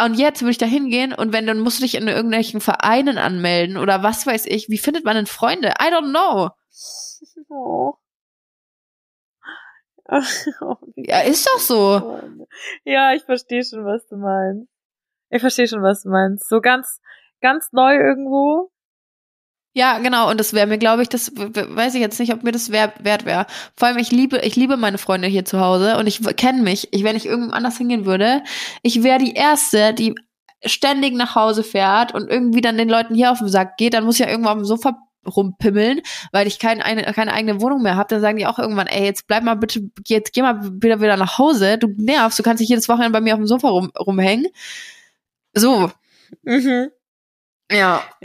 [0.00, 3.18] Und jetzt würde ich da hingehen und wenn, dann musst du dich in irgendwelchen Vereinen
[3.18, 4.70] anmelden oder was weiß ich.
[4.70, 5.74] Wie findet man denn Freunde?
[5.80, 6.50] I don't know.
[7.50, 7.94] Oh.
[10.60, 12.20] Oh, Ja, ist doch so.
[12.84, 14.68] Ja, ich verstehe schon, was du meinst.
[15.30, 16.48] Ich verstehe schon, was du meinst.
[16.48, 17.00] So ganz,
[17.40, 18.70] ganz neu irgendwo.
[19.76, 20.30] Ja, genau.
[20.30, 23.02] Und das wäre mir, glaube ich, das weiß ich jetzt nicht, ob mir das wert,
[23.02, 23.46] wert wäre.
[23.76, 26.92] Vor allem, ich liebe, ich liebe meine Freunde hier zu Hause und ich kenne mich.
[26.92, 28.42] Ich, wenn ich irgendwo anders hingehen würde,
[28.82, 30.14] ich wäre die Erste, die
[30.64, 33.94] ständig nach Hause fährt und irgendwie dann den Leuten hier auf den Sack geht.
[33.94, 34.96] Dann muss ich ja irgendwo auf dem Sofa
[35.26, 36.00] rumpimmeln,
[36.32, 38.08] weil ich kein, eine, keine eigene Wohnung mehr habe.
[38.08, 41.16] Dann sagen die auch irgendwann, ey, jetzt bleib mal bitte, jetzt geh mal wieder wieder
[41.16, 41.78] nach Hause.
[41.78, 44.46] Du nervst, du kannst nicht jedes Wochenende bei mir auf dem Sofa rum, rumhängen.
[45.54, 45.90] So.
[46.42, 46.90] Mhm.
[47.70, 48.02] Ja.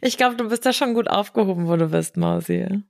[0.00, 2.82] ich glaube, du bist da schon gut aufgehoben, wo du bist, Mausi.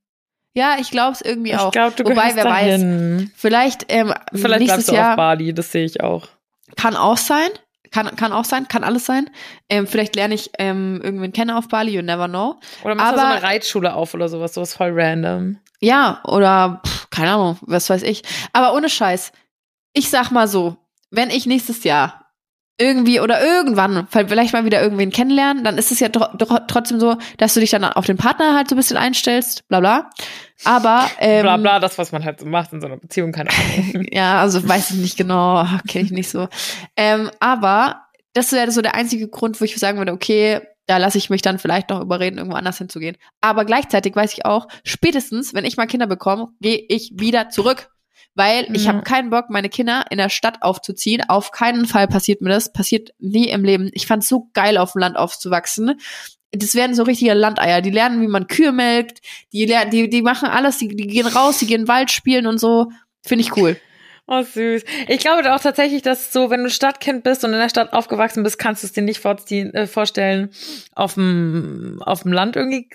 [0.55, 1.67] Ja, ich glaube es irgendwie auch.
[1.67, 3.31] Ich glaube, du Wobei, wer weiß, dahin.
[3.37, 6.29] Vielleicht, ähm, Vielleicht nächstes bleibst du Jahr auf Bali, das sehe ich auch.
[6.77, 7.51] kann auch sein.
[7.93, 9.29] Kann, kann auch sein, kann alles sein.
[9.69, 12.61] Ähm, vielleicht lerne ich ähm, irgendwen kennen auf Bali, you never know.
[12.85, 15.59] Oder machst du so Aber- eine Reitschule auf oder sowas, sowas voll random.
[15.81, 18.23] Ja, oder pff, keine Ahnung, was weiß ich.
[18.53, 19.33] Aber ohne Scheiß.
[19.93, 20.77] Ich sag mal so,
[21.11, 22.20] wenn ich nächstes Jahr
[22.81, 26.99] irgendwie oder irgendwann vielleicht mal wieder irgendwen kennenlernen, dann ist es ja tro tro trotzdem
[26.99, 30.11] so, dass du dich dann auf den Partner halt so ein bisschen einstellst, bla bla.
[30.65, 33.51] Aber ähm, Bla bla, das, was man halt so macht in so einer Beziehung, keine
[33.51, 34.07] Ahnung.
[34.11, 36.49] Ja, also weiß ich nicht genau, kenne ich nicht so.
[36.97, 38.03] Ähm, aber
[38.33, 41.43] das wäre so der einzige Grund, wo ich sagen würde, okay, da lasse ich mich
[41.43, 43.17] dann vielleicht noch überreden, irgendwo anders hinzugehen.
[43.41, 47.91] Aber gleichzeitig weiß ich auch, spätestens, wenn ich mal Kinder bekomme, gehe ich wieder zurück.
[48.41, 51.23] Weil ich habe keinen Bock, meine Kinder in der Stadt aufzuziehen.
[51.29, 52.73] Auf keinen Fall passiert mir das.
[52.73, 53.91] Passiert nie im Leben.
[53.93, 56.01] Ich fand's so geil, auf dem Land aufzuwachsen.
[56.51, 57.83] Das werden so richtige Landeier.
[57.83, 59.21] Die lernen, wie man Kühe melkt.
[59.53, 60.79] Die lernen, die, die machen alles.
[60.79, 62.91] Die, die gehen raus, die gehen Wald spielen und so.
[63.23, 63.77] Finde ich cool.
[64.27, 64.85] Oh, süß.
[65.09, 68.43] Ich glaube auch tatsächlich, dass so, wenn du Stadtkind bist und in der Stadt aufgewachsen
[68.43, 70.49] bist, kannst du es dir nicht äh, vorstellen,
[70.95, 72.89] auf dem, auf dem Land irgendwie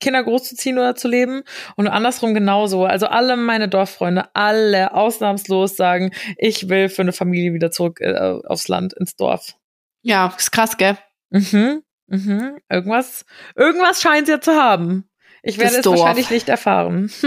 [0.00, 1.42] Kinder großzuziehen oder zu leben.
[1.76, 2.84] Und andersrum genauso.
[2.84, 8.14] Also alle meine Dorffreunde, alle ausnahmslos sagen, ich will für eine Familie wieder zurück äh,
[8.46, 9.54] aufs Land, ins Dorf.
[10.02, 10.96] Ja, ist krass, gell?
[11.30, 11.82] Mhm.
[12.06, 12.58] Mhm.
[12.70, 13.24] Irgendwas,
[13.54, 15.08] irgendwas scheint es ja zu haben.
[15.42, 15.98] Ich werde Das es Dorf.
[16.00, 17.10] wahrscheinlich nicht erfahren.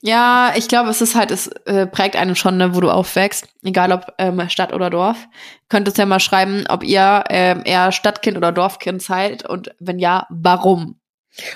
[0.00, 3.48] Ja, ich glaube, es ist halt, es äh, prägt einen schon, ne, wo du aufwächst,
[3.64, 5.26] egal ob ähm, Stadt oder Dorf.
[5.68, 10.26] Könntest ja mal schreiben, ob ihr ähm, eher Stadtkind oder Dorfkind seid und wenn ja,
[10.30, 11.00] warum?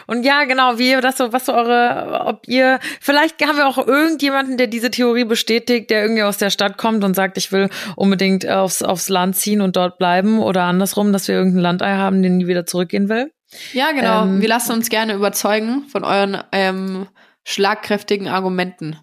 [0.06, 3.66] Und ja, genau, wie ihr das so, was so eure, ob ihr, vielleicht haben wir
[3.66, 7.50] auch irgendjemanden, der diese Theorie bestätigt, der irgendwie aus der Stadt kommt und sagt, ich
[7.52, 11.96] will unbedingt aufs, aufs Land ziehen und dort bleiben oder andersrum, dass wir irgendeinen Landei
[11.96, 13.32] haben, der nie wieder zurückgehen will.
[13.72, 14.24] Ja, genau.
[14.24, 14.40] Ähm.
[14.40, 17.08] Wir lassen uns gerne überzeugen von euren ähm,
[17.44, 18.96] schlagkräftigen Argumenten.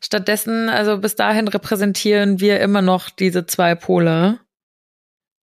[0.00, 4.38] Stattdessen, also bis dahin repräsentieren wir immer noch diese zwei Pole.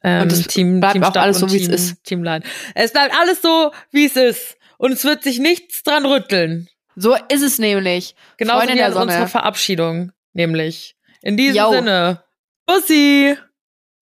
[0.02, 2.04] Ähm, Und es Team, bleibt Team auch Stadt alles und so, wie es ist.
[2.04, 2.46] Team Land.
[2.74, 4.58] Es bleibt alles so, wie es ist.
[4.80, 6.70] Und es wird sich nichts dran rütteln.
[6.96, 8.16] So ist es nämlich.
[8.42, 9.06] Freunde wie an Sonne.
[9.06, 10.96] unsere Verabschiedung, nämlich.
[11.22, 11.72] In diesem Yo.
[11.72, 12.24] Sinne.
[12.66, 13.36] Bussi!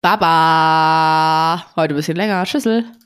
[0.01, 1.65] Baba.
[1.75, 2.43] Heute ein bisschen länger.
[2.45, 2.85] Tschüssel.